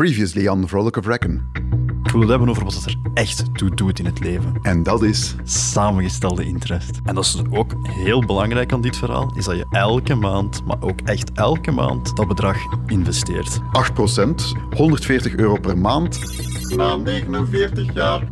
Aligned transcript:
Previously 0.00 0.46
on 0.46 0.68
Vrolijk 0.68 0.96
of 0.96 1.06
Reckon. 1.06 1.42
Ik 2.04 2.10
wil 2.10 2.20
het 2.20 2.30
hebben 2.30 2.48
over 2.48 2.64
wat 2.64 2.84
er 2.84 2.96
echt 3.14 3.54
toe 3.54 3.74
doet 3.74 3.98
in 3.98 4.04
het 4.04 4.20
leven. 4.20 4.58
En 4.62 4.82
dat 4.82 5.02
is... 5.02 5.34
Samengestelde 5.44 6.44
interest. 6.44 7.00
En 7.04 7.14
dat 7.14 7.24
is 7.24 7.42
ook 7.50 7.72
heel 7.82 8.24
belangrijk 8.24 8.72
aan 8.72 8.80
dit 8.80 8.96
verhaal, 8.96 9.32
is 9.36 9.44
dat 9.44 9.56
je 9.56 9.66
elke 9.70 10.14
maand, 10.14 10.64
maar 10.64 10.76
ook 10.80 11.00
echt 11.04 11.32
elke 11.32 11.70
maand, 11.70 12.16
dat 12.16 12.28
bedrag 12.28 12.56
investeert. 12.86 13.60
8% 13.60 13.60
140 14.76 15.34
euro 15.34 15.56
per 15.60 15.78
maand. 15.78 16.18
Na 16.76 16.96
49 16.96 17.94
jaar 17.94 18.22
1.030.773 18.22 18.28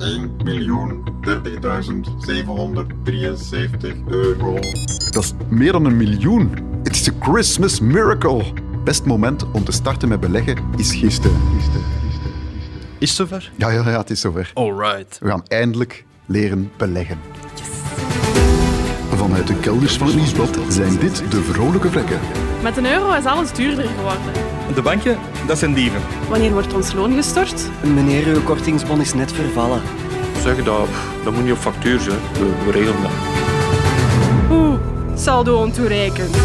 euro. 4.06 4.54
Dat 5.10 5.22
is 5.22 5.32
meer 5.48 5.72
dan 5.72 5.84
een 5.84 5.96
miljoen. 5.96 6.50
Het 6.82 6.94
is 6.94 7.06
een 7.06 7.16
Christmas 7.20 7.80
miracle. 7.80 8.63
Best 8.84 9.04
moment 9.04 9.50
om 9.52 9.64
te 9.64 9.72
starten 9.72 10.08
met 10.08 10.20
beleggen 10.20 10.56
is 10.76 10.94
gisteren. 10.94 11.36
Is 12.98 13.08
het 13.08 13.16
zover? 13.16 13.52
Ja, 13.56 13.70
ja, 13.70 13.90
ja, 13.90 13.98
het 13.98 14.11
is 14.11 14.20
zover. 14.20 14.50
Alright. 14.54 15.18
We 15.20 15.29
gaan 15.29 15.42
eindelijk 15.46 16.04
leren 16.26 16.70
beleggen. 16.76 17.18
Vanuit 19.14 19.46
de 19.46 19.54
kelders 19.56 19.96
van 19.96 20.06
het 20.06 20.16
Nieuwsblad 20.16 20.58
zijn 20.68 20.98
dit 20.98 21.30
de 21.30 21.42
vrolijke 21.42 21.90
vlekken. 21.90 22.18
Met 22.62 22.76
een 22.76 22.86
euro 22.86 23.12
is 23.12 23.25
alles 23.25 23.52
duurder 23.52 23.86
geworden. 23.89 24.32
De 24.75 24.82
bankje, 24.82 25.16
dat 25.46 25.58
zijn 25.58 25.75
dieven. 25.75 26.00
Wanneer 26.28 26.53
wordt 26.53 26.75
ons 26.75 26.92
loon 26.92 27.14
gestort? 27.14 27.68
Meneer, 27.94 28.26
uw 28.26 28.42
kortingsbon 28.42 29.00
is 29.00 29.14
net 29.14 29.32
vervallen. 29.32 29.80
Zeg 30.42 30.64
dat, 30.64 30.89
dat 31.25 31.32
moet 31.34 31.44
niet 31.44 31.53
op 31.53 31.58
factuur 31.58 32.00
zijn. 32.00 32.19
We, 32.33 32.64
we 32.64 32.70
regelen 32.70 33.03
dat. 33.03 33.11
Oeh, 34.50 34.80
saldo 35.14 35.62
ontoereikend. 35.62 36.36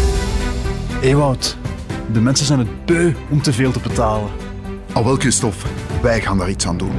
Ewout, 1.00 1.56
de 2.12 2.20
mensen 2.20 2.46
zijn 2.46 2.58
het 2.58 2.86
beu 2.86 3.12
om 3.28 3.42
te 3.42 3.52
veel 3.52 3.72
te 3.72 3.80
betalen. 3.80 4.30
Al 4.92 5.04
wel, 5.04 5.16
Christophe, 5.16 5.66
wij 6.02 6.20
gaan 6.20 6.38
daar 6.38 6.50
iets 6.50 6.66
aan 6.66 6.76
doen. 6.76 6.92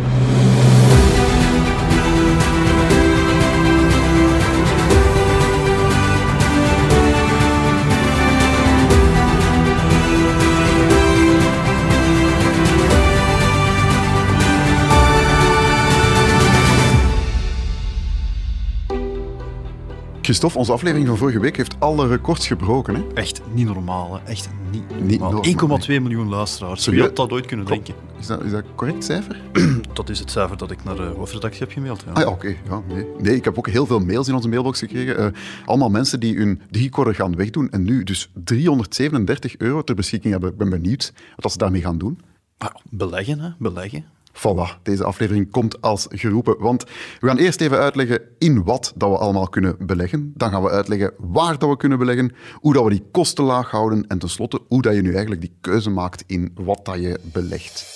Christophe, 20.21 20.57
onze 20.57 20.71
aflevering 20.71 21.07
van 21.07 21.17
vorige 21.17 21.39
week 21.39 21.57
heeft 21.57 21.75
alle 21.79 22.07
records 22.07 22.47
gebroken. 22.47 22.95
Hè? 22.95 23.01
Echt 23.13 23.41
niet 23.53 23.65
normaal, 23.65 24.13
hè. 24.13 24.29
Echt 24.29 24.49
niet 24.71 24.83
Niet 25.01 25.19
normaal. 25.19 25.43
normaal, 25.43 25.79
1,2 25.79 25.87
miljoen 25.87 26.29
luisteraars. 26.29 26.85
Wie 26.85 27.01
had 27.01 27.15
dat 27.15 27.31
ooit 27.31 27.45
kunnen 27.45 27.65
denken? 27.65 27.93
Is 28.19 28.27
dat, 28.27 28.43
is 28.43 28.51
dat 28.51 28.63
correct 28.75 29.03
cijfer? 29.03 29.41
Dat 29.93 30.09
is 30.09 30.19
het 30.19 30.31
cijfer 30.31 30.57
dat 30.57 30.71
ik 30.71 30.83
naar 30.83 30.95
de 30.95 31.01
hoofdredactie 31.17 31.59
heb 31.59 31.71
gemaild. 31.71 32.03
Ja. 32.05 32.11
Ah 32.11 32.21
ja, 32.21 32.29
oké. 32.29 32.47
Ja, 32.69 32.81
nee. 32.87 33.05
nee, 33.19 33.35
ik 33.35 33.43
heb 33.43 33.57
ook 33.57 33.67
heel 33.67 33.85
veel 33.85 33.99
mails 33.99 34.27
in 34.27 34.35
onze 34.35 34.47
mailbox 34.49 34.79
gekregen. 34.79 35.17
Eh, 35.17 35.27
allemaal 35.65 35.89
mensen 35.89 36.19
die 36.19 36.37
hun 36.37 36.61
recorder 36.71 37.15
gaan 37.15 37.35
wegdoen 37.35 37.69
en 37.69 37.83
nu 37.83 38.03
dus 38.03 38.31
337 38.33 39.57
euro 39.57 39.81
ter 39.83 39.95
beschikking 39.95 40.31
hebben. 40.33 40.51
Ik 40.51 40.57
ben 40.57 40.69
benieuwd 40.69 41.13
wat 41.35 41.51
ze 41.51 41.57
daarmee 41.57 41.81
gaan 41.81 41.97
doen. 41.97 42.19
Maar 42.57 42.81
beleggen, 42.89 43.39
hè. 43.39 43.49
Beleggen. 43.59 44.05
Voilà, 44.33 44.81
deze 44.83 45.03
aflevering 45.03 45.51
komt 45.51 45.81
als 45.81 46.07
geroepen. 46.09 46.55
Want 46.59 46.83
we 47.19 47.27
gaan 47.27 47.37
eerst 47.37 47.61
even 47.61 47.77
uitleggen 47.77 48.21
in 48.37 48.63
wat 48.63 48.93
dat 48.95 49.09
we 49.09 49.17
allemaal 49.17 49.49
kunnen 49.49 49.75
beleggen. 49.79 50.33
Dan 50.35 50.49
gaan 50.49 50.63
we 50.63 50.69
uitleggen 50.69 51.13
waar 51.17 51.57
dat 51.57 51.69
we 51.69 51.77
kunnen 51.77 51.97
beleggen, 51.97 52.31
hoe 52.53 52.73
dat 52.73 52.83
we 52.83 52.89
die 52.89 53.03
kosten 53.11 53.43
laag 53.43 53.71
houden 53.71 54.07
en 54.07 54.19
tenslotte 54.19 54.59
hoe 54.67 54.81
dat 54.81 54.95
je 54.95 55.01
nu 55.01 55.11
eigenlijk 55.11 55.41
die 55.41 55.53
keuze 55.61 55.89
maakt 55.89 56.23
in 56.27 56.51
wat 56.55 56.85
dat 56.85 57.01
je 57.01 57.19
belegt. 57.23 57.95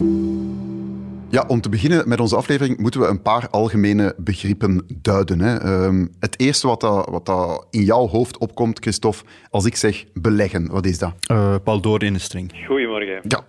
Ja, 1.30 1.44
om 1.48 1.62
te 1.62 1.70
beginnen 1.70 2.10
met 2.10 2.20
onze 2.20 2.36
aflevering 2.36 2.78
moeten 2.78 3.00
we 3.00 3.08
een 3.08 3.22
paar 3.22 3.50
algemene 3.50 4.14
begrippen 4.18 4.86
duiden. 5.02 5.40
Hè. 5.40 5.58
Ehm, 5.58 6.08
het 6.20 6.40
eerste 6.40 6.68
wat, 6.68 6.82
dat, 6.82 7.10
wat 7.10 7.26
dat 7.26 7.68
in 7.70 7.84
jouw 7.84 8.08
hoofd 8.08 8.38
opkomt, 8.38 8.80
Christophe, 8.80 9.24
als 9.50 9.66
ik 9.66 9.76
zeg 9.76 10.06
beleggen, 10.14 10.72
wat 10.72 10.86
is 10.86 10.98
dat? 10.98 11.14
Uh, 11.32 11.56
Paldoor 11.64 12.04
in 12.04 12.14
de 12.14 12.20
string. 12.20 12.52
Goedemorgen. 12.68 13.22
Ja, 13.28 13.46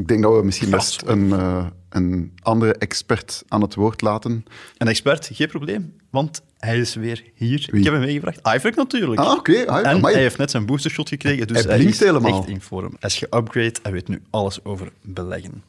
ik 0.00 0.08
denk 0.08 0.22
dat 0.22 0.36
we 0.36 0.44
misschien 0.44 0.70
best 0.70 1.02
een, 1.06 1.32
eh, 1.32 1.66
een 1.88 2.32
andere 2.42 2.72
expert 2.74 3.42
aan 3.48 3.60
het 3.62 3.74
woord 3.74 4.00
laten. 4.00 4.44
Een 4.78 4.88
expert, 4.88 5.30
geen 5.32 5.48
probleem, 5.48 5.96
want 6.10 6.42
hij 6.58 6.78
is 6.78 6.94
weer 6.94 7.24
hier. 7.34 7.68
Wie? 7.70 7.78
Ik 7.78 7.84
heb 7.84 7.92
hem 7.92 8.02
meegebracht. 8.02 8.40
Ivrek 8.56 8.76
natuurlijk. 8.76 9.20
Ah, 9.20 9.32
oké. 9.36 9.52
Ah, 9.66 9.82
ja, 9.82 9.90
En 9.90 9.96
amai. 9.96 10.12
hij 10.14 10.22
heeft 10.22 10.38
net 10.38 10.50
zijn 10.50 10.66
boostershot 10.66 11.08
gekregen, 11.08 11.46
dus 11.46 11.64
Hij 11.64 11.76
hij, 11.76 11.84
is 11.84 11.98
helemaal. 12.00 12.38
echt 12.38 12.48
in 12.48 12.60
vorm. 12.60 12.96
Hij 13.00 13.08
is 13.10 13.16
geupgrade 13.18 13.74
en 13.82 13.92
weet 13.92 14.08
nu 14.08 14.22
alles 14.30 14.64
over 14.64 14.92
beleggen. 15.02 15.62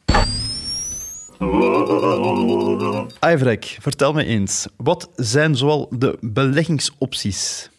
Ivrek, 3.20 3.76
vertel 3.80 4.12
me 4.12 4.24
eens, 4.24 4.66
wat 4.76 5.08
zijn 5.16 5.56
zoal 5.56 5.88
de 5.90 6.18
beleggingsopties? 6.20 7.70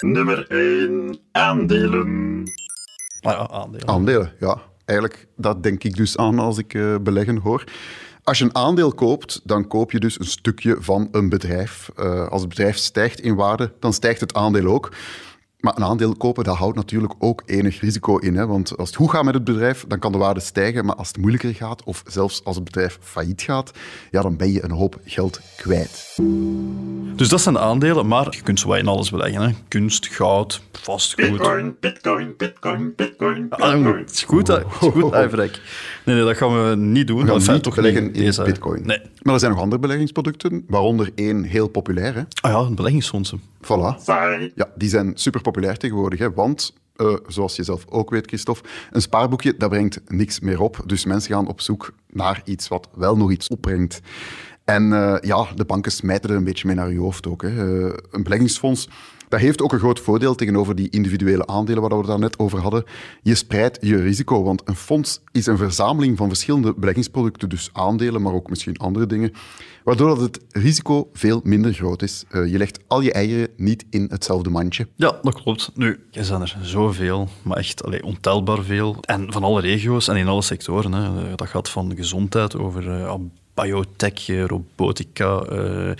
Nummer 0.00 0.46
1. 0.50 1.18
Aandelen. 1.32 2.42
Ah, 3.20 3.32
ja, 3.32 3.48
aandelen. 3.50 3.88
Aandelen, 3.88 4.32
ja. 4.40 4.62
Eigenlijk, 4.84 5.26
dat 5.36 5.62
denk 5.62 5.84
ik 5.84 5.96
dus 5.96 6.16
aan 6.16 6.38
als 6.38 6.58
ik 6.58 6.74
eh, 6.74 6.94
beleggen 7.00 7.36
hoor. 7.36 7.64
Als 8.22 8.38
je 8.38 8.44
een 8.44 8.54
aandeel 8.54 8.92
koopt, 8.92 9.40
dan 9.44 9.66
koop 9.66 9.92
je 9.92 10.00
dus 10.00 10.18
een 10.18 10.26
stukje 10.26 10.76
van 10.78 11.08
een 11.12 11.28
bedrijf. 11.28 11.90
Eh, 11.96 12.28
als 12.28 12.40
het 12.40 12.48
bedrijf 12.50 12.76
stijgt 12.76 13.20
in 13.20 13.34
waarde, 13.34 13.72
dan 13.80 13.92
stijgt 13.92 14.20
het 14.20 14.34
aandeel 14.34 14.66
ook. 14.66 14.92
Maar 15.64 15.76
een 15.76 15.84
aandeel 15.84 16.14
kopen, 16.16 16.44
dat 16.44 16.56
houdt 16.56 16.76
natuurlijk 16.76 17.12
ook 17.18 17.42
enig 17.46 17.80
risico 17.80 18.16
in. 18.16 18.36
Hè? 18.36 18.46
Want 18.46 18.76
als 18.78 18.88
het 18.88 18.96
goed 18.96 19.10
gaat 19.10 19.24
met 19.24 19.34
het 19.34 19.44
bedrijf, 19.44 19.84
dan 19.88 19.98
kan 19.98 20.12
de 20.12 20.18
waarde 20.18 20.40
stijgen. 20.40 20.84
Maar 20.84 20.94
als 20.94 21.08
het 21.08 21.16
moeilijker 21.16 21.54
gaat, 21.54 21.82
of 21.84 22.02
zelfs 22.06 22.44
als 22.44 22.56
het 22.56 22.64
bedrijf 22.64 22.98
failliet 23.00 23.42
gaat, 23.42 23.70
ja, 24.10 24.22
dan 24.22 24.36
ben 24.36 24.52
je 24.52 24.64
een 24.64 24.70
hoop 24.70 24.98
geld 25.04 25.40
kwijt. 25.56 26.16
Dus 27.16 27.28
dat 27.28 27.40
zijn 27.40 27.58
aandelen, 27.58 28.06
maar 28.06 28.26
je 28.30 28.42
kunt 28.42 28.60
zo 28.60 28.68
wat 28.68 28.78
in 28.78 28.86
alles 28.88 29.10
beleggen. 29.10 29.42
Hè. 29.42 29.50
Kunst, 29.68 30.06
goud, 30.06 30.60
vastgoed. 30.72 31.30
Bitcoin, 31.30 31.76
bitcoin, 31.80 32.34
bitcoin, 32.36 32.92
bitcoin, 32.96 33.46
Ah, 33.50 33.72
bitcoin. 33.72 33.98
het 33.98 34.10
is 34.10 34.22
goed, 34.22 34.46
hè. 34.46 34.54
Het 34.54 34.64
is 34.80 34.88
goed, 34.88 35.14
Ivrek. 35.14 35.60
Nee, 36.04 36.16
nee, 36.16 36.24
dat 36.24 36.36
gaan 36.36 36.68
we 36.68 36.76
niet 36.76 37.06
doen. 37.06 37.18
We 37.20 37.26
gaan 37.26 37.34
Enfin, 37.34 37.52
niet 37.54 37.62
toch 37.62 37.74
beleggen 37.74 38.02
niet 38.04 38.16
in 38.16 38.24
deze- 38.24 38.42
bitcoin. 38.42 38.86
Nee. 38.86 39.00
Maar 39.22 39.34
er 39.34 39.40
zijn 39.40 39.52
nog 39.52 39.60
andere 39.60 39.80
beleggingsproducten, 39.80 40.64
waaronder 40.68 41.10
één 41.14 41.42
heel 41.42 41.68
populair. 41.68 42.14
Hè? 42.14 42.22
Ah 42.40 42.50
ja, 42.50 42.74
beleggingsfondsen. 42.74 43.40
Voilà. 43.64 44.04
Ja, 44.54 44.68
die 44.76 44.88
zijn 44.88 45.12
super 45.14 45.40
populair 45.40 45.52
tegenwoordig. 45.62 46.18
Hè? 46.18 46.32
Want, 46.32 46.72
eh, 46.96 47.16
zoals 47.26 47.56
je 47.56 47.62
zelf 47.62 47.84
ook 47.88 48.10
weet, 48.10 48.26
Christophe, 48.26 48.68
een 48.90 49.00
spaarboekje 49.00 49.56
dat 49.56 49.70
brengt 49.70 50.00
niks 50.06 50.40
meer 50.40 50.60
op. 50.60 50.82
Dus 50.86 51.04
mensen 51.04 51.34
gaan 51.34 51.48
op 51.48 51.60
zoek 51.60 51.92
naar 52.10 52.42
iets 52.44 52.68
wat 52.68 52.88
wel 52.94 53.16
nog 53.16 53.30
iets 53.30 53.48
opbrengt. 53.48 54.00
En 54.64 54.92
eh, 54.92 55.16
ja, 55.20 55.46
de 55.54 55.64
banken 55.64 55.92
smijten 55.92 56.30
er 56.30 56.36
een 56.36 56.44
beetje 56.44 56.66
mee 56.66 56.76
naar 56.76 56.92
je 56.92 56.98
hoofd 56.98 57.26
ook. 57.26 57.42
Hè? 57.42 57.48
Eh, 57.48 57.94
een 58.10 58.22
beleggingsfonds, 58.22 58.88
dat 59.34 59.42
heeft 59.42 59.62
ook 59.62 59.72
een 59.72 59.78
groot 59.78 60.00
voordeel 60.00 60.34
tegenover 60.34 60.74
die 60.74 60.90
individuele 60.90 61.46
aandelen 61.46 61.80
waar 61.80 61.90
we 61.90 61.96
het 61.96 62.06
daar 62.06 62.18
net 62.18 62.38
over 62.38 62.58
hadden. 62.58 62.84
Je 63.22 63.34
spreidt 63.34 63.78
je 63.80 63.96
risico, 63.96 64.42
want 64.42 64.62
een 64.64 64.76
fonds 64.76 65.20
is 65.32 65.46
een 65.46 65.56
verzameling 65.56 66.16
van 66.16 66.28
verschillende 66.28 66.74
beleggingsproducten, 66.74 67.48
dus 67.48 67.70
aandelen, 67.72 68.22
maar 68.22 68.32
ook 68.32 68.48
misschien 68.48 68.76
andere 68.76 69.06
dingen, 69.06 69.32
waardoor 69.84 70.08
dat 70.08 70.20
het 70.20 70.40
risico 70.50 71.08
veel 71.12 71.40
minder 71.44 71.72
groot 71.72 72.02
is. 72.02 72.24
Eh, 72.28 72.46
je 72.46 72.58
legt 72.58 72.78
al 72.86 73.00
je 73.00 73.12
eieren 73.12 73.48
niet 73.56 73.84
in 73.90 74.06
hetzelfde 74.10 74.50
mandje. 74.50 74.88
Ja, 74.96 75.18
dat 75.22 75.42
klopt. 75.42 75.70
Nu, 75.74 76.00
er 76.10 76.24
zijn 76.24 76.40
er 76.40 76.56
zoveel, 76.62 77.28
maar 77.42 77.56
echt 77.56 77.84
allee, 77.84 78.02
ontelbaar 78.02 78.62
veel. 78.62 78.96
En 79.00 79.32
van 79.32 79.44
alle 79.44 79.60
regio's 79.60 80.08
en 80.08 80.16
in 80.16 80.28
alle 80.28 80.42
sectoren. 80.42 80.92
Hè. 80.92 81.34
Dat 81.34 81.48
gaat 81.48 81.68
van 81.68 81.96
gezondheid 81.96 82.56
over 82.56 82.90
eh, 82.90 83.08
biotech, 83.54 84.26
robotica, 84.46 85.40
eh, 85.40 85.90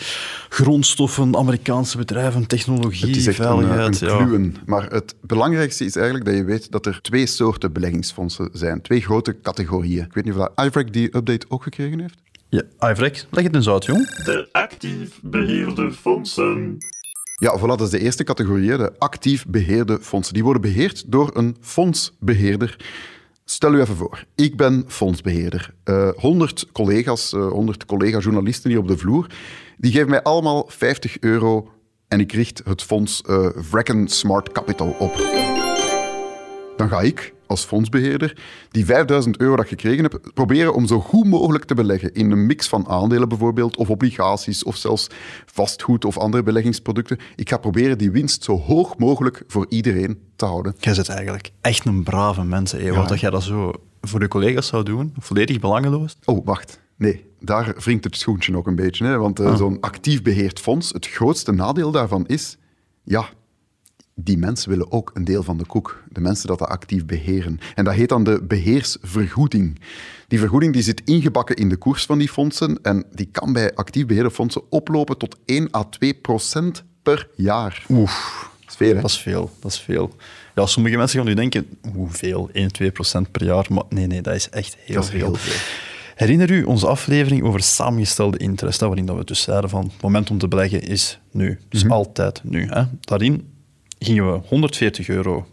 grondstoffen, 0.49 1.37
Amerikaanse 1.37 1.97
bedrijven, 1.97 2.47
technologie, 2.47 3.07
Het 3.07 3.17
is 3.17 3.27
echt 3.27 3.39
een, 3.39 3.45
eh, 3.45 3.51
een 3.51 3.67
veiligheid. 3.67 3.99
ja. 3.99 4.17
kluwen. 4.17 4.57
Maar 4.67 4.91
het 4.91 5.15
belangrijkste 5.21 5.85
is 5.85 5.97
eigenlijk 5.97 6.27
dat 6.27 6.35
je 6.35 6.45
weet 6.45 6.71
dat 6.73 6.87
er 6.87 6.99
twee 7.03 7.27
soorten 7.27 7.73
beleggingsfondsen 7.73 8.49
zijn. 8.53 8.81
Twee 8.83 9.01
grote 9.01 9.37
categorieën. 9.43 10.05
Ik 10.05 10.15
weet 10.15 10.25
niet 10.25 10.35
of 10.35 10.41
dat 10.41 10.67
Ivrek 10.67 10.93
die 10.93 11.17
update 11.17 11.47
ook 11.49 11.63
gekregen 11.63 12.01
heeft. 12.01 12.19
Ja, 12.49 12.63
Ivrek, 12.91 13.27
leg 13.31 13.45
het 13.45 13.55
eens 13.55 13.69
uit, 13.69 13.85
jong. 13.85 14.09
De 14.25 14.49
actief 14.53 15.19
beheerde 15.23 15.93
fondsen. 15.93 16.77
Ja, 17.41 17.59
voilà, 17.59 17.63
dat 17.67 17.81
is 17.81 17.91
de 17.91 17.99
eerste 18.01 18.25
categorie, 18.25 18.77
de 18.77 18.93
actief 18.99 19.47
beheerde 19.47 19.99
fondsen. 20.01 20.35
Die 20.35 20.43
worden 20.45 20.63
beheerd 20.63 21.05
door 21.07 21.31
een 21.35 21.57
fondsbeheerder. 21.61 22.77
Stel 23.45 23.75
u 23.75 23.81
even 23.81 23.97
voor, 23.97 24.25
ik 24.35 24.57
ben 24.57 24.85
fondsbeheerder. 24.87 25.75
Eh 25.85 26.09
100 26.17 26.67
collega's, 26.73 27.33
eh 27.33 27.49
100 27.49 27.87
collega-journalisten 27.87 28.71
hier 28.71 28.79
op 28.79 28.89
de 28.89 28.97
vloer, 28.97 29.27
die 29.77 29.93
geven 29.93 30.11
mij 30.11 30.23
allemaal 30.23 30.65
50 30.69 31.21
euro 31.21 31.69
en 32.09 32.21
ik 32.21 32.33
richt 32.33 32.63
het 32.65 32.83
fonds 32.83 33.23
eh 33.23 33.49
Vrecken 33.55 34.09
Smart 34.09 34.53
Capital 34.53 34.97
op. 34.99 35.15
Dan 36.77 36.89
ga 36.89 37.01
ik 37.01 37.34
als 37.55 37.65
fondsbeheerder 37.65 38.37
die 38.71 38.85
5000 38.85 39.41
euro 39.41 39.57
dat 39.57 39.65
ik 39.65 39.71
gekregen 39.71 40.03
heb, 40.03 40.31
proberen 40.35 40.75
om 40.75 40.87
zo 40.87 41.01
goed 41.01 41.27
mogelijk 41.27 41.65
te 41.65 41.75
beleggen 41.75 42.15
in 42.15 42.31
een 42.31 42.47
mix 42.47 42.69
van 42.69 42.89
aandelen 42.89 43.29
bijvoorbeeld, 43.29 43.77
of 43.77 43.91
obligaties, 43.91 44.65
of 44.65 44.77
zelfs 44.77 45.07
vastgoed 45.47 46.05
of 46.05 46.19
andere 46.19 46.43
beleggingsproducten. 46.43 47.19
Ik 47.37 47.49
ga 47.49 47.57
proberen 47.57 47.99
die 47.99 48.11
winst 48.11 48.45
zo 48.45 48.59
hoog 48.59 48.99
mogelijk 48.99 49.43
voor 49.47 49.67
iedereen 49.69 50.19
te 50.37 50.45
houden. 50.45 50.75
Jij 50.79 50.95
bent 50.95 51.09
eigenlijk 51.09 51.51
echt 51.61 51.85
een 51.87 52.03
brave 52.03 52.45
mens, 52.45 52.73
Ewout, 52.73 53.03
Ja. 53.03 53.09
dat 53.09 53.21
jij 53.21 53.31
dat 53.31 53.43
zo 53.43 53.73
voor 54.01 54.21
de 54.21 54.29
collega's 54.29 54.67
zou 54.67 54.83
doen, 54.83 55.15
volledig 55.19 55.61
belangeloos. 55.61 56.17
Oh, 56.25 56.45
wacht. 56.45 56.81
Nee, 56.97 57.25
daar 57.41 57.75
wringt 57.79 58.05
het 58.05 58.17
schoentje 58.17 58.53
nog 58.53 58.67
een 58.67 58.77
beetje. 58.77 59.05
Hè? 59.07 59.19
Want 59.19 59.41
eh, 59.41 59.57
zo'n 59.57 59.81
actief 59.81 60.23
beheerd 60.23 60.61
fonds, 60.61 60.93
het 60.93 61.07
grootste 61.07 61.53
nadeel 61.53 61.91
daarvan 61.91 62.27
is... 62.27 62.57
Ja, 63.07 63.29
die 64.15 64.39
mensen 64.39 64.69
willen 64.71 64.93
ook 64.93 65.11
een 65.15 65.25
deel 65.25 65.43
van 65.43 65.59
de 65.59 65.65
koek. 65.67 66.03
De 66.09 66.21
mensen 66.21 66.49
dat 66.49 66.59
dat 66.59 66.69
actief 66.69 67.07
beheren. 67.07 67.59
En 67.75 67.85
dat 67.85 67.95
heet 67.95 68.09
dan 68.09 68.25
de 68.25 68.43
beheersvergoeding. 68.43 69.79
Die 70.29 70.39
vergoeding 70.39 70.73
die 70.73 70.83
zit 70.83 71.03
ingebakken 71.05 71.57
in 71.57 71.69
de 71.69 71.77
koers 71.77 72.05
van 72.07 72.19
die 72.19 72.29
fondsen 72.29 72.79
en 72.83 73.05
die 73.13 73.29
kan 73.33 73.53
bij 73.53 73.75
actief 73.75 74.07
beheerde 74.07 74.31
fondsen 74.31 74.63
oplopen 74.71 75.19
tot 75.19 75.37
1 75.45 75.69
à 75.75 75.85
2 75.85 76.15
procent 76.15 76.85
per 77.03 77.29
jaar. 77.35 77.85
Oef. 77.89 78.51
Dat 78.61 78.71
is 78.71 78.77
veel, 78.77 78.95
hè? 78.95 79.01
Dat 79.01 79.11
is 79.11 79.19
veel, 79.19 79.51
dat 79.61 79.73
is 79.73 79.81
veel. 79.81 80.15
Ja, 80.55 80.67
sommige 80.67 80.97
mensen 80.97 81.19
gaan 81.19 81.29
nu 81.29 81.35
denken, 81.35 81.67
hoeveel? 81.95 82.51
1, 82.53 82.73
2 82.73 82.91
procent 82.91 83.31
per 83.31 83.45
jaar? 83.45 83.67
Maar 83.71 83.85
nee, 83.89 84.07
nee, 84.07 84.21
dat 84.21 84.35
is 84.35 84.49
echt 84.51 84.77
heel 84.85 84.95
Dat 84.95 85.05
is 85.05 85.11
veel. 85.11 85.19
heel 85.21 85.35
veel. 85.35 85.61
Herinner 86.15 86.51
u 86.51 86.63
onze 86.65 86.87
aflevering 86.87 87.43
over 87.43 87.63
samengestelde 87.63 88.39
interest, 88.39 88.81
hè, 88.81 88.87
waarin 88.87 89.07
dat 89.07 89.17
we 89.17 89.25
dus 89.25 89.43
zeiden 89.43 89.71
van 89.71 89.83
het 89.85 90.03
moment 90.03 90.31
om 90.31 90.39
te 90.39 90.49
beleggen 90.49 90.83
is 90.83 91.21
nu. 91.31 91.59
Dus 91.69 91.83
Mhm. 91.85 91.93
altijd 91.93 92.41
nu. 92.45 92.67
Hè. 92.69 92.83
Daarin 93.01 93.53
gingen 94.05 94.33
we 94.33 94.41
140 94.49 95.09
euro 95.09 95.47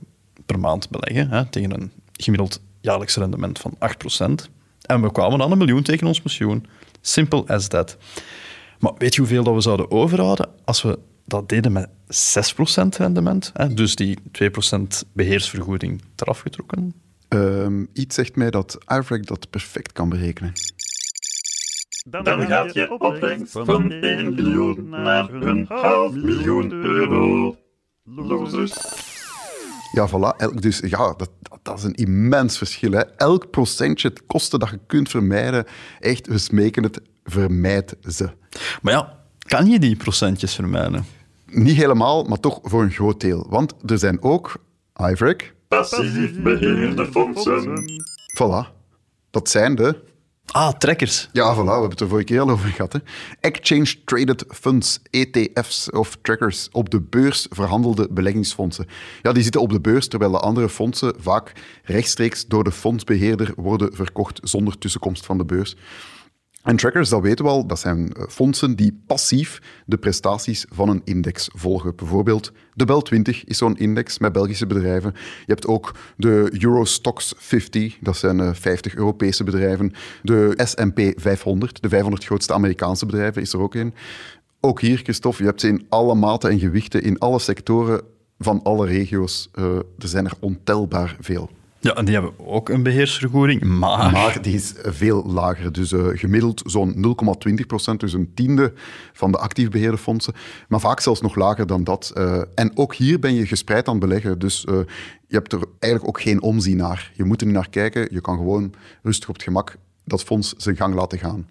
per 0.46 0.60
maand 0.60 0.90
beleggen 0.90 1.30
hè, 1.30 1.46
tegen 1.46 1.72
een 1.72 1.92
gemiddeld 2.14 2.62
jaarlijks 2.82 3.16
rendement 3.16 3.60
van 3.60 3.78
8%. 3.78 4.50
En 4.82 5.02
we 5.02 5.12
kwamen 5.12 5.42
aan 5.42 5.52
een 5.52 5.58
miljoen 5.58 5.84
tegen 5.84 6.08
ons 6.08 6.22
pensioen. 6.22 6.66
Simple 7.02 7.44
as 7.48 7.68
that. 7.68 7.98
Maar 8.80 8.94
weet 8.98 9.14
je 9.14 9.20
hoeveel 9.20 9.44
dat 9.44 9.54
we 9.54 9.62
zouden 9.62 9.92
overhouden 9.92 10.50
als 10.66 10.82
we 10.82 11.00
dat 11.26 11.50
deden 11.50 11.72
met 11.72 11.90
6% 11.90 12.98
rendement? 12.98 13.52
Hè? 13.54 13.74
Dus 13.74 13.96
die 13.96 14.18
2% 14.32 15.08
beheersvergoeding 15.14 16.02
eraf 16.16 16.40
getrokken. 16.40 16.94
Ehm, 17.28 17.86
iets 17.94 18.16
zegt 18.16 18.36
mij 18.36 18.50
dat 18.50 18.78
iVrec 18.88 19.26
dat 19.26 19.50
perfect 19.50 19.92
kan 19.92 20.10
berekenen. 20.10 20.54
Dan 22.10 22.48
gaat 22.48 22.74
je 22.74 22.92
opbrengst 22.92 23.52
van 23.52 23.92
1 23.92 24.34
miljoen 24.36 24.90
naar 24.90 25.34
een 25.34 25.66
half 25.70 26.14
miljoen 26.14 26.72
euro. 26.72 27.56
Losers. 28.04 28.74
Ja, 29.94 30.08
voilà. 30.10 30.38
Elk- 30.38 30.62
Dus 30.62 30.80
ja, 30.80 30.98
dat, 31.14 31.30
dat, 31.42 31.60
dat 31.62 31.78
is 31.78 31.84
een 31.84 31.94
immens 31.94 32.58
verschil. 32.58 32.92
Hè. 32.92 33.02
Elk 33.02 33.50
procentje 33.50 34.08
het 34.08 34.26
kosten 34.26 34.60
dat 34.60 34.70
je 34.70 34.80
kunt 34.88 35.10
vermijden, 35.10 35.66
echt, 36.00 36.28
we 36.28 36.38
smeken 36.38 36.84
het, 36.84 37.02
vermijd 37.24 37.96
ze. 38.10 38.30
Maar 38.82 38.94
ja, 38.94 39.20
kan 39.40 39.66
je 39.66 39.80
die 39.80 39.96
procentjes 39.96 40.56
vermijden? 40.56 41.06
Niet 41.46 41.76
helemaal, 41.76 42.24
maar 42.24 42.40
toch 42.40 42.60
voor 42.64 42.82
een 42.84 42.92
groot 42.92 43.20
deel. 43.20 43.46
Want 43.50 43.74
er 43.86 43.98
zijn 43.98 44.22
ook 44.22 44.54
iVrec, 45.12 45.54
Passief 45.68 46.42
beheerde 46.42 47.06
fondsen. 47.06 47.84
voilà. 48.38 48.80
Dat 49.30 49.50
zijn 49.50 49.76
de 49.76 50.04
Ah, 50.54 50.72
trekkers. 50.78 51.30
Ja, 51.32 51.56
voilà, 51.56 51.64
we 51.64 51.72
hebben 51.72 51.90
het 51.90 52.00
er 52.00 52.08
vorige 52.08 52.26
keer 52.26 52.40
al 52.40 52.50
over 52.50 52.70
gehad. 52.70 52.94
Hè. 52.94 53.00
Exchange 53.40 54.04
Traded 54.06 54.46
Funds, 54.50 55.00
ETF's 55.10 55.90
of 55.92 56.18
trackers, 56.22 56.70
op 56.72 56.90
de 56.90 57.02
beurs 57.02 57.48
verhandelde 57.50 58.08
beleggingsfondsen. 58.12 58.88
Ja, 59.22 59.32
die 59.32 59.44
zitten 59.44 59.62
op 59.62 59.70
de 59.70 59.82
beurs, 59.82 60.08
terwijl 60.08 60.32
de 60.32 60.40
andere 60.40 60.70
fondsen 60.70 61.14
vaak 61.18 61.52
rechtstreeks 61.84 62.46
door 62.46 62.64
de 62.64 62.72
fondsbeheerder 62.72 63.54
worden 63.56 63.96
verkocht 63.96 64.40
zonder 64.44 64.78
tussenkomst 64.78 65.26
van 65.26 65.38
de 65.38 65.46
beurs. 65.46 65.76
En 66.64 66.76
trackers, 66.76 67.10
dat 67.10 67.22
weten 67.22 67.46
we 67.46 67.52
al, 67.52 67.66
dat 67.66 67.80
zijn 67.80 68.14
eh, 68.14 68.24
fondsen 68.28 68.76
die 68.76 69.02
passief 69.08 69.62
de 69.86 69.98
prestaties 69.98 70.66
van 70.70 70.90
een 70.90 71.02
index 71.04 71.50
volgen. 71.54 71.96
Bijvoorbeeld 71.96 72.52
de 72.74 72.86
Bel 72.86 73.02
20 73.02 73.44
is 73.46 73.58
zo'n 73.58 73.78
index 73.78 74.20
met 74.20 74.32
Belgische 74.32 74.68
bedrijven. 74.68 75.12
Je 75.16 75.54
hebt 75.54 75.68
ook 75.68 75.96
de 76.18 76.50
Eurostox 76.60 77.34
50, 77.38 77.98
dat 78.02 78.18
zijn 78.18 78.40
eh, 78.40 78.54
50 78.54 78.96
Europese 78.96 79.44
bedrijven. 79.44 79.94
De 80.24 80.54
S&P 80.56 81.22
500, 81.22 81.82
de 81.82 81.90
500 81.90 82.26
grootste 82.26 82.54
Amerikaanse 82.54 83.06
bedrijven, 83.06 83.42
is 83.42 83.54
er 83.54 83.60
ook 83.60 83.76
een. 83.76 83.94
Ook 84.60 84.82
hier, 84.82 84.98
Christophe, 84.98 85.42
je 85.42 85.50
hebt 85.50 85.62
ze 85.62 85.68
in 85.68 85.86
alle 85.90 86.16
maten 86.16 86.50
en 86.50 86.60
gewichten, 86.60 87.04
in 87.04 87.20
alle 87.20 87.40
sectoren 87.40 88.02
van 88.40 88.64
alle 88.64 88.86
regio's. 88.86 89.50
Eh, 89.54 89.76
er 89.76 90.08
zijn 90.08 90.26
er 90.26 90.34
ontelbaar 90.40 91.18
veel. 91.20 91.50
Ja, 91.84 91.96
en 91.96 92.06
die 92.06 92.14
hebben 92.14 92.34
ook 92.38 92.70
een 92.70 92.84
beheersvergoeding, 92.84 93.64
maar... 93.64 94.12
Maar 94.12 94.42
die 94.42 94.54
is 94.54 94.74
veel 94.84 95.26
lager. 95.26 95.72
Dus 95.72 95.92
eh, 95.92 96.08
gemiddeld 96.14 96.62
zo'n 96.66 97.16
0,20 97.50 97.66
procent, 97.68 98.00
dus 98.00 98.14
een 98.14 98.32
tiende 98.34 98.74
van 99.14 99.32
de 99.32 99.38
actief 99.38 99.70
beheerde 99.70 99.98
fondsen. 99.98 100.34
Maar 100.68 100.80
vaak 100.80 101.00
zelfs 101.00 101.22
nog 101.22 101.36
lager 101.36 101.68
dan 101.68 101.84
dat. 101.84 102.12
Eh, 102.14 102.42
en 102.56 102.72
ook 102.78 102.96
hier 102.96 103.20
ben 103.20 103.34
je 103.34 103.46
gespreid 103.46 103.88
aan 103.88 103.96
het 103.96 104.04
beleggen. 104.04 104.40
Dus 104.40 104.66
eh, 104.66 104.76
je 105.28 105.36
hebt 105.36 105.54
er 105.54 105.64
eigenlijk 105.80 106.16
ook 106.16 106.22
geen 106.22 106.42
omzien 106.42 106.78
naar. 106.78 107.12
Je 107.14 107.24
moet 107.24 107.42
er 107.42 107.46
niet 107.48 107.56
naar 107.56 107.70
kijken. 107.70 108.08
Je 108.12 108.22
kan 108.22 108.38
gewoon 108.38 108.74
rustig 109.04 109.30
op 109.30 109.36
het 109.36 109.44
gemak 109.44 109.76
dat 110.06 110.24
fonds 110.24 110.54
zijn 110.58 110.76
gang 110.76 110.96
laten 110.96 111.20
gaan. 111.20 111.50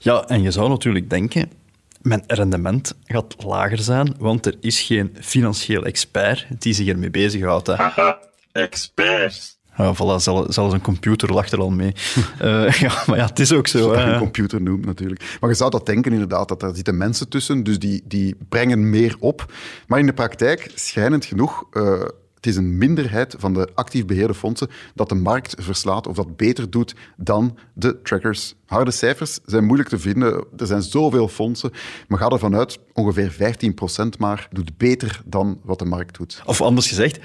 Ja, 0.00 0.24
en 0.26 0.42
je 0.42 0.50
zou 0.50 0.68
natuurlijk 0.68 1.10
denken, 1.10 1.50
mijn 2.02 2.22
rendement 2.26 2.94
gaat 3.04 3.44
lager 3.44 3.78
zijn, 3.78 4.14
want 4.18 4.46
er 4.46 4.56
is 4.60 4.80
geen 4.80 5.16
financieel 5.20 5.84
expert 5.84 6.46
die 6.58 6.72
zich 6.72 6.88
ermee 6.88 7.10
bezighoudt. 7.10 7.66
Hè. 7.66 7.74
Experts. 8.52 9.58
Ja, 9.76 9.94
voilà, 9.94 10.16
zelfs, 10.48 10.72
een 10.72 10.80
computer 10.80 11.32
lacht 11.32 11.52
er 11.52 11.60
al 11.60 11.70
mee. 11.70 11.92
Eh, 12.38 12.72
ja, 12.72 13.02
maar 13.06 13.16
ja, 13.16 13.26
het 13.26 13.38
is 13.38 13.52
ook 13.52 13.66
zo. 13.66 13.92
Hè. 13.92 14.12
een 14.12 14.18
computer 14.18 14.62
noemt 14.62 14.86
natuurlijk. 14.86 15.36
Maar 15.40 15.50
je 15.50 15.56
zou 15.56 15.70
dat 15.70 15.86
denken 15.86 16.12
inderdaad, 16.12 16.48
dat 16.48 16.60
daar 16.60 16.74
zitten 16.74 16.96
mensen 16.96 17.28
tussen, 17.28 17.62
dus 17.62 17.78
die, 17.78 18.02
die 18.04 18.36
brengen 18.48 18.90
meer 18.90 19.16
op. 19.18 19.52
Maar 19.86 19.98
in 19.98 20.06
de 20.06 20.12
praktijk, 20.12 20.70
schijnend 20.74 21.24
genoeg, 21.24 21.64
eh, 21.72 22.02
het 22.38 22.46
is 22.46 22.56
een 22.56 22.78
minderheid 22.78 23.34
van 23.38 23.54
de 23.54 23.68
actief 23.74 24.06
beheerde 24.06 24.34
fondsen 24.34 24.68
dat 24.94 25.08
de 25.08 25.14
markt 25.14 25.54
verslaat 25.58 26.06
of 26.06 26.16
dat 26.16 26.36
beter 26.36 26.70
doet 26.70 26.94
dan 27.16 27.58
de 27.74 28.02
trackers. 28.02 28.54
Harde 28.66 28.90
cijfers 28.90 29.38
zijn 29.44 29.64
moeilijk 29.64 29.88
te 29.88 29.98
vinden, 29.98 30.44
er 30.56 30.66
zijn 30.66 30.82
zoveel 30.82 31.28
fondsen, 31.28 31.70
maar 32.08 32.18
ga 32.18 32.28
ervan 32.28 32.56
uit, 32.56 32.78
ongeveer 32.92 33.32
15% 33.32 34.18
maar 34.18 34.48
doet 34.50 34.76
beter 34.76 35.20
dan 35.24 35.60
wat 35.64 35.78
de 35.78 35.84
markt 35.84 36.16
doet. 36.18 36.42
Of 36.44 36.60
anders 36.60 36.88
gezegd, 36.88 37.18
85% 37.18 37.22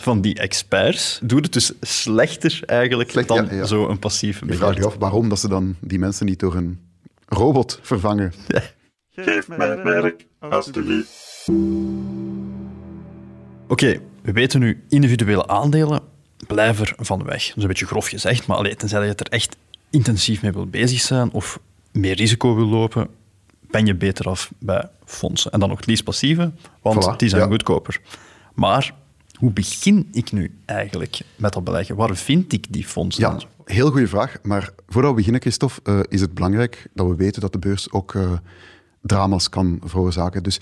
van 0.00 0.20
die 0.20 0.34
experts 0.34 1.20
doet 1.22 1.44
het 1.44 1.52
dus 1.52 1.72
slechter 1.80 2.60
eigenlijk 2.66 3.10
Slecht, 3.10 3.28
dan 3.28 3.44
ja, 3.44 3.54
ja. 3.54 3.64
zo'n 3.64 3.98
passief 3.98 4.40
Je 4.40 4.46
vraagt 4.46 4.60
beheer. 4.60 4.80
je 4.80 4.86
af 4.86 4.96
waarom 4.98 5.28
dat 5.28 5.38
ze 5.38 5.48
dan 5.48 5.76
die 5.80 5.98
mensen 5.98 6.26
niet 6.26 6.40
door 6.40 6.54
een 6.54 6.80
robot 7.26 7.78
vervangen. 7.82 8.32
Geef 9.14 9.48
mij 9.48 9.68
het 9.68 9.82
werk, 9.82 10.26
alstublieft. 10.38 11.46
Oké, 13.72 14.00
we 14.22 14.32
weten 14.32 14.60
nu, 14.60 14.84
individuele 14.88 15.46
aandelen 15.48 16.00
blijven 16.46 16.86
er 16.86 16.94
van 17.04 17.24
weg. 17.24 17.46
Dat 17.46 17.56
is 17.56 17.62
een 17.62 17.68
beetje 17.68 17.86
grof 17.86 18.06
gezegd, 18.06 18.46
maar 18.46 18.56
allee, 18.56 18.76
tenzij 18.76 19.06
je 19.06 19.14
er 19.14 19.26
echt 19.26 19.56
intensief 19.90 20.42
mee 20.42 20.52
wil 20.52 20.66
bezig 20.66 21.00
zijn 21.00 21.30
of 21.30 21.58
meer 21.92 22.14
risico 22.14 22.54
wil 22.54 22.66
lopen, 22.66 23.08
ben 23.70 23.86
je 23.86 23.94
beter 23.94 24.28
af 24.28 24.52
bij 24.58 24.88
fondsen. 25.04 25.52
En 25.52 25.60
dan 25.60 25.68
nog 25.68 25.78
het 25.78 25.86
liefst 25.86 26.04
passieve, 26.04 26.52
want 26.82 27.04
Voilà, 27.04 27.16
die 27.16 27.28
zijn 27.28 27.42
ja. 27.42 27.48
goedkoper. 27.48 28.00
Maar 28.54 28.94
hoe 29.38 29.52
begin 29.52 30.08
ik 30.12 30.32
nu 30.32 30.54
eigenlijk 30.64 31.20
met 31.36 31.52
dat 31.52 31.64
beleggen? 31.64 31.96
Waar 31.96 32.16
vind 32.16 32.52
ik 32.52 32.72
die 32.72 32.84
fondsen? 32.84 33.22
Ja, 33.22 33.38
heel 33.64 33.90
goede 33.90 34.08
vraag. 34.08 34.36
Maar 34.42 34.70
voordat 34.88 35.10
we 35.10 35.16
beginnen, 35.16 35.40
Christophe, 35.40 35.80
eh, 35.82 36.00
is 36.08 36.20
het 36.20 36.34
belangrijk 36.34 36.86
dat 36.94 37.06
we 37.06 37.14
weten 37.14 37.40
dat 37.40 37.52
de 37.52 37.58
beurs 37.58 37.90
ook 37.90 38.14
eh, 38.14 38.32
drama's 39.02 39.48
kan 39.48 39.80
veroorzaken. 39.84 40.42
Dus 40.42 40.60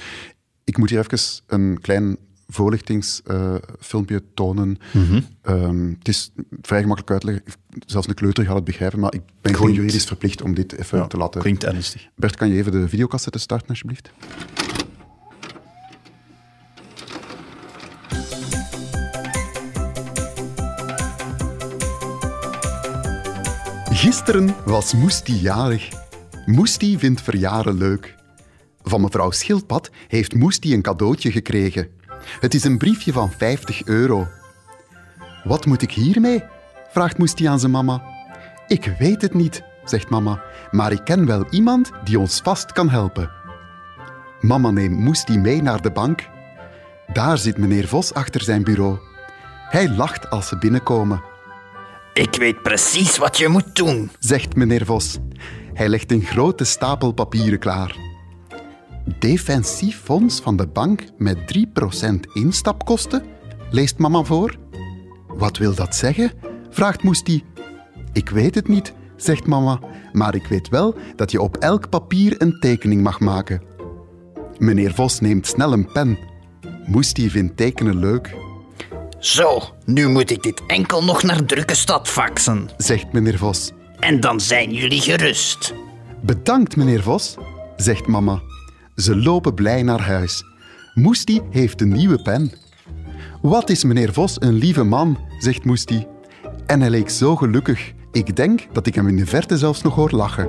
ik 0.65 0.79
moet 0.79 0.91
hier 0.91 0.99
even 0.99 1.43
een 1.47 1.81
klein 1.81 2.17
voorlichtingsfilmpje 2.51 4.23
tonen. 4.35 4.79
Ehm, 5.43 5.89
het 5.99 6.09
is 6.09 6.33
vrij 6.63 6.81
gemakkelijk 6.81 7.11
uitleggen. 7.11 7.45
Zelfs 7.87 8.09
een 8.09 8.15
kleuter 8.15 8.45
gaat 8.45 8.55
het 8.55 8.65
begrijpen, 8.65 9.01
maar 9.01 9.15
ik 9.15 9.23
ben 9.41 9.55
gewoon 9.55 9.73
juridisch 9.73 10.05
verplicht 10.05 10.43
om 10.43 10.55
dit 10.55 10.79
even 10.79 11.09
te 11.09 11.17
laten... 11.17 11.41
Klinkt 11.41 11.65
ernstig. 11.65 12.09
Bert, 12.17 12.37
kan 12.37 12.49
je 12.49 12.57
even 12.57 12.73
de 12.73 12.89
videocassette 12.89 13.39
starten, 13.39 13.69
alsjeblieft? 13.69 14.11
Gisteren 24.01 24.55
was 24.65 24.95
Moesti 24.95 25.33
jarig. 25.33 25.89
Moesti 26.47 26.99
vindt 26.99 27.21
verjaren 27.21 27.75
leuk. 27.75 28.15
Van 28.83 29.01
mevrouw 29.01 29.31
Schildpad 29.31 29.91
heeft 30.09 30.35
Moesti 30.35 30.75
een 30.75 30.83
cadeautje 30.83 31.33
gekregen. 31.33 31.89
Het 32.41 32.55
is 32.55 32.65
een 32.65 32.79
briefje 32.79 33.13
van 33.13 33.31
50 33.31 33.85
euro. 33.85 34.29
Wat 35.45 35.67
moet 35.67 35.83
ik 35.83 35.93
hiermee? 35.93 36.43
vraagt 36.91 37.19
Moesti 37.19 37.47
aan 37.47 37.59
zijn 37.61 37.73
mama. 37.73 38.03
Ik 38.67 38.95
weet 38.99 39.23
het 39.23 39.35
niet, 39.35 39.63
zegt 39.85 40.11
mama, 40.11 40.43
maar 40.71 40.93
ik 40.93 41.05
ken 41.05 41.27
wel 41.27 41.47
iemand 41.51 41.91
die 42.05 42.19
ons 42.19 42.41
vast 42.43 42.73
kan 42.73 42.89
helpen. 42.89 43.31
Mama 44.41 44.71
neemt 44.71 44.99
Moesti 44.99 45.39
mee 45.39 45.63
naar 45.63 45.83
de 45.83 45.91
bank. 45.91 46.29
Daar 47.13 47.39
zit 47.39 47.57
meneer 47.59 47.89
Vos 47.89 48.15
achter 48.15 48.43
zijn 48.43 48.65
bureau. 48.65 48.99
Hij 49.69 49.89
lacht 49.89 50.31
als 50.31 50.49
ze 50.49 50.59
binnenkomen, 50.59 51.23
Ik 52.15 52.35
weet 52.35 52.63
precies 52.63 53.19
wat 53.19 53.37
je 53.39 53.49
moet 53.49 53.77
doen. 53.77 54.11
zegt 54.19 54.55
meneer 54.57 54.85
Vos. 54.85 55.19
Hij 55.75 55.89
legt 55.89 56.13
een 56.13 56.23
grote 56.23 56.65
stapel 56.65 57.13
papieren 57.13 57.59
klaar. 57.59 57.97
Defensief 59.19 60.01
fonds 60.01 60.41
van 60.41 60.57
de 60.57 60.67
bank 60.67 61.05
met 61.19 61.39
3% 61.57 62.15
instapkosten, 62.33 63.23
leest 63.71 63.99
mama 63.99 64.23
voor. 64.23 64.57
Wat 65.27 65.59
wil 65.59 65.75
dat 65.75 65.97
zeggen? 65.97 66.33
vraagt 66.71 67.03
Moesti. 67.03 67.45
Ik 68.13 68.29
weet 68.29 68.55
het 68.55 68.69
niet, 68.69 68.93
zegt 69.17 69.47
mama, 69.47 69.81
maar 70.13 70.35
ik 70.35 70.47
weet 70.47 70.69
wel 70.69 70.95
dat 71.17 71.31
je 71.31 71.41
op 71.41 71.57
elk 71.57 71.89
papier 71.89 72.43
een 72.43 72.59
tekening 72.61 73.03
mag 73.03 73.21
maken. 73.21 73.63
Meneer 74.59 74.95
Vos 74.95 75.21
neemt 75.21 75.47
snel 75.47 75.73
een 75.73 75.93
pen. 75.93 76.19
Moesti 76.87 77.31
vindt 77.31 77.57
tekenen 77.57 77.99
leuk, 77.99 78.37
Zo, 79.19 79.61
nu 79.85 80.09
moet 80.09 80.31
ik 80.31 80.43
dit 80.43 80.63
enkel 80.67 81.05
nog 81.05 81.23
naar 81.23 81.45
Drukkestad 81.45 82.09
faxen. 82.09 82.71
zegt 82.77 83.13
meneer 83.13 83.39
Vos. 83.39 83.71
En 83.99 84.21
dan 84.21 84.41
zijn 84.41 84.73
jullie 84.73 85.01
gerust. 85.01 85.75
Bedankt, 86.23 86.77
meneer 86.77 87.03
Vos, 87.03 87.37
zegt 87.77 88.07
mama. 88.07 88.41
Ze 89.01 89.17
lopen 89.17 89.55
blij 89.55 89.83
naar 89.83 90.01
huis. 90.01 90.45
Moesti 90.95 91.41
heeft 91.51 91.81
een 91.81 91.93
nieuwe 91.93 92.23
pen. 92.23 92.53
Wat 93.43 93.71
is 93.71 93.85
meneer 93.85 94.13
Vos 94.13 94.37
een 94.41 94.53
lieve 94.53 94.83
man, 94.85 95.19
zegt 95.39 95.65
Moesti. 95.65 96.07
En 96.67 96.81
hij 96.81 96.91
leek 96.91 97.11
zo 97.11 97.37
gelukkig. 97.37 97.93
Ik 98.13 98.37
denk 98.37 98.67
dat 98.73 98.87
ik 98.87 98.95
hem 98.95 99.09
in 99.09 99.17
de 99.17 99.27
verte 99.27 99.59
zelfs 99.59 99.83
nog 99.83 99.95
hoor 99.95 100.11
lachen. 100.11 100.49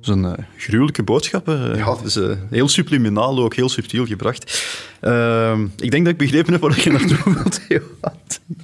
Dat 0.00 0.08
is 0.16 0.22
een 0.22 0.24
eh, 0.36 0.44
gruwelijke 0.56 1.02
boodschap. 1.02 1.48
eh. 1.48 1.76
Ja. 1.76 1.96
Het 1.96 2.04
is 2.04 2.16
eh, 2.16 2.30
heel 2.50 2.68
subliminaal 2.68 3.38
ook, 3.38 3.54
heel 3.54 3.68
subtiel 3.68 4.06
gebracht. 4.06 4.64
Ehm, 5.00 5.66
ik 5.76 5.90
denk 5.90 6.04
dat 6.04 6.12
ik 6.12 6.18
begrepen 6.18 6.52
heb 6.52 6.60
waar 6.62 6.80
je 6.82 6.90
naartoe 6.90 7.34
wilt. 7.34 7.60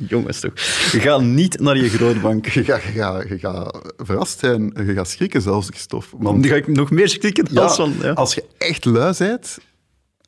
Jongens 0.08 0.40
toch. 0.40 0.52
Je 0.92 1.00
gaat 1.00 1.22
niet 1.22 1.60
naar 1.60 1.76
je 1.76 1.88
grootbank. 1.88 2.46
Je 2.46 2.64
gaat, 2.64 2.82
je 2.82 2.88
gaat, 2.90 3.28
je 3.28 3.38
gaat 3.38 3.78
verrast 3.96 4.38
zijn, 4.38 4.72
je 4.86 4.92
gaat 4.94 5.08
schrikken 5.08 5.42
zelfs, 5.42 5.68
Christophe. 5.68 6.06
Want 6.18 6.42
Dan 6.42 6.50
ga 6.50 6.56
ik 6.56 6.66
nog 6.66 6.90
meer 6.90 7.08
schrikken 7.08 7.46
ja, 7.50 7.60
als 7.62 7.76
van... 7.76 7.94
Ja. 8.02 8.12
als 8.12 8.34
je 8.34 8.44
echt 8.58 8.84
lui 8.84 9.14
bent, 9.18 9.58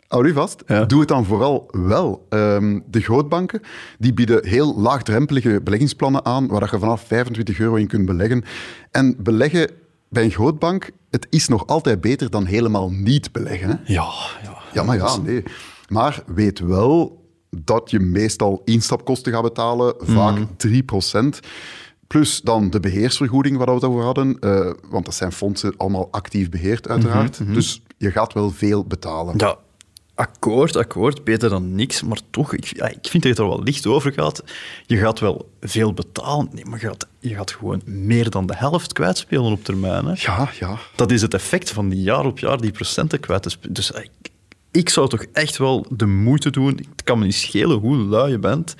hou 0.08 0.26
je 0.26 0.32
vast, 0.32 0.62
Ja. 0.66 0.84
doe 0.84 0.98
het 1.00 1.08
dan 1.08 1.24
vooral 1.24 1.68
wel. 1.72 2.26
Ehm, 2.28 2.80
de 2.90 3.00
grootbanken 3.00 3.60
die 3.98 4.12
bieden 4.14 4.46
heel 4.46 4.80
laagdrempelige 4.80 5.60
beleggingsplannen 5.64 6.24
aan, 6.24 6.46
waar 6.46 6.60
dat 6.60 6.70
je 6.70 6.78
vanaf 6.78 7.04
25 7.06 7.58
euro 7.58 7.74
in 7.74 7.86
kunt 7.86 8.06
beleggen. 8.06 8.44
En 8.90 9.16
beleggen 9.18 9.70
bij 10.10 10.24
een 10.24 10.30
grootbank, 10.30 10.90
het 11.10 11.26
is 11.30 11.48
nog 11.48 11.66
altijd 11.66 12.00
beter 12.00 12.30
dan 12.30 12.44
helemaal 12.44 12.90
niet 12.90 13.32
beleggen. 13.32 13.68
Hè? 13.68 13.74
Ja, 13.92 14.10
ja. 14.42 14.56
Ja, 14.72 14.82
maar 14.82 14.96
ja, 14.96 15.16
nee. 15.16 15.42
Maar 15.88 16.22
weet 16.26 16.58
wel 16.58 17.26
dat 17.50 17.90
je 17.90 18.00
meestal 18.00 18.62
instapkosten 18.64 19.32
gaat 19.32 19.42
betalen, 19.42 19.94
vaak 19.98 20.38
3%. 20.66 21.38
Plus 22.06 22.40
dan 22.40 22.70
de 22.70 22.80
beheersvergoeding 22.80 23.56
waar 23.56 23.66
we 23.66 23.72
het 23.72 23.84
over 23.84 24.02
hadden. 24.02 24.38
eh, 24.38 24.70
want 24.90 25.04
dat 25.04 25.14
zijn 25.14 25.32
fondsen 25.32 25.74
allemaal 25.76 26.08
actief 26.10 26.48
beheerd, 26.50 26.88
uiteraard. 26.88 27.54
Dus 27.54 27.82
je 27.96 28.10
gaat 28.10 28.32
wel 28.32 28.50
veel 28.50 28.84
betalen. 28.84 29.34
Ja, 29.38 29.56
akkoord, 30.18 30.76
akkoord. 30.76 31.24
Beter 31.24 31.50
dan 31.50 31.74
niks. 31.74 32.02
Maar 32.02 32.18
toch, 32.30 32.52
ik, 32.52 32.76
ja, 32.76 32.88
ik 32.88 33.08
vind 33.08 33.22
dat 33.22 33.32
het 33.32 33.38
er 33.38 33.48
wel 33.48 33.62
licht 33.62 33.86
over 33.86 34.12
gaat. 34.12 34.42
Je 34.86 34.96
gaat 34.96 35.18
wel 35.18 35.50
veel 35.60 35.92
betalen. 35.92 36.48
Nee, 36.52 36.64
maar 36.64 36.80
je 36.80 36.86
gaat, 36.86 37.06
je 37.18 37.34
gaat 37.34 37.50
gewoon 37.50 37.82
meer 37.84 38.30
dan 38.30 38.46
de 38.46 38.56
helft 38.56 38.92
kwijtspelen 38.92 39.52
op 39.52 39.64
termijn. 39.64 40.04
Hè. 40.04 40.12
Ja, 40.16 40.50
ja. 40.58 40.78
Dat 40.94 41.10
is 41.10 41.22
het 41.22 41.34
effect 41.34 41.70
van 41.70 41.88
die 41.88 42.02
jaar 42.02 42.24
op 42.24 42.38
jaar 42.38 42.60
die 42.60 42.72
procenten 42.72 43.20
kwijt 43.20 43.42
te 43.42 43.48
spelen. 43.48 43.74
Dus 43.74 43.90
ik, 43.90 44.10
ik 44.70 44.88
zou 44.88 45.08
toch 45.08 45.24
echt 45.32 45.56
wel 45.56 45.86
de 45.90 46.06
moeite 46.06 46.50
doen. 46.50 46.76
Het 46.76 47.02
kan 47.04 47.18
me 47.18 47.24
niet 47.24 47.34
schelen 47.34 47.78
hoe 47.78 47.96
lui 47.96 48.30
je 48.30 48.38
bent. 48.38 48.74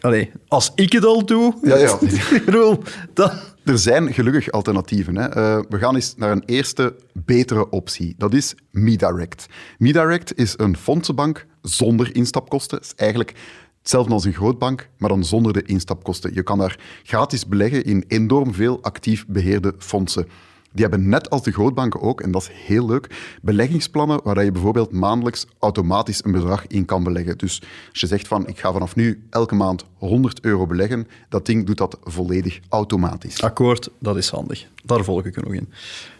Allee, 0.00 0.30
als 0.48 0.72
ik 0.74 0.92
het 0.92 1.04
al 1.04 1.26
doe... 1.26 1.54
Ja, 1.62 1.76
ja. 1.76 1.98
dan... 3.14 3.30
Er 3.66 3.78
zijn 3.78 4.14
gelukkig 4.14 4.50
alternatieven. 4.50 5.16
Hè. 5.16 5.28
Eh, 5.28 5.62
we 5.68 5.78
gaan 5.78 5.94
eens 5.94 6.16
naar 6.16 6.30
een 6.30 6.42
eerste 6.44 6.96
betere 7.12 7.70
optie. 7.70 8.14
Dat 8.18 8.34
is 8.34 8.54
MeDirect. 8.70 9.46
MeDirect 9.78 10.38
is 10.38 10.54
een 10.56 10.76
fondsenbank 10.76 11.46
zonder 11.62 12.14
instapkosten. 12.14 12.78
Het 12.78 12.86
is 12.86 12.94
eigenlijk 12.94 13.34
hetzelfde 13.78 14.12
als 14.12 14.24
een 14.24 14.32
grootbank, 14.32 14.88
maar 14.98 15.08
dan 15.08 15.24
zonder 15.24 15.52
de 15.52 15.62
instapkosten. 15.62 16.34
Je 16.34 16.42
kan 16.42 16.58
daar 16.58 16.80
gratis 17.02 17.46
beleggen 17.46 17.84
in 17.84 18.04
enorm 18.08 18.54
veel 18.54 18.82
actief 18.82 19.26
beheerde 19.26 19.74
fondsen. 19.78 20.28
Die 20.76 20.84
hebben 20.84 21.08
net 21.08 21.30
als 21.30 21.42
de 21.42 21.52
grootbanken 21.52 22.00
ook, 22.00 22.20
en 22.20 22.30
dat 22.30 22.42
is 22.42 22.50
heel 22.66 22.86
leuk, 22.86 23.38
beleggingsplannen 23.42 24.20
waar 24.22 24.44
je 24.44 24.52
bijvoorbeeld 24.52 24.92
maandelijks 24.92 25.46
automatisch 25.58 26.24
een 26.24 26.32
bedrag 26.32 26.66
in 26.66 26.84
kan 26.84 27.02
beleggen. 27.04 27.38
Dus 27.38 27.62
als 27.90 28.00
je 28.00 28.06
zegt 28.06 28.28
van 28.28 28.46
ik 28.46 28.58
ga 28.58 28.72
vanaf 28.72 28.94
nu 28.96 29.26
elke 29.30 29.54
maand 29.54 29.84
100 29.94 30.40
euro 30.40 30.66
beleggen, 30.66 31.08
dat 31.28 31.46
ding 31.46 31.66
doet 31.66 31.78
dat 31.78 31.98
volledig 32.02 32.60
automatisch. 32.68 33.42
Akkoord, 33.42 33.88
dat 33.98 34.16
is 34.16 34.28
handig. 34.28 34.66
Daar 34.84 35.04
volg 35.04 35.24
ik 35.24 35.36
er 35.36 35.44
nog 35.44 35.54
in. 35.54 35.68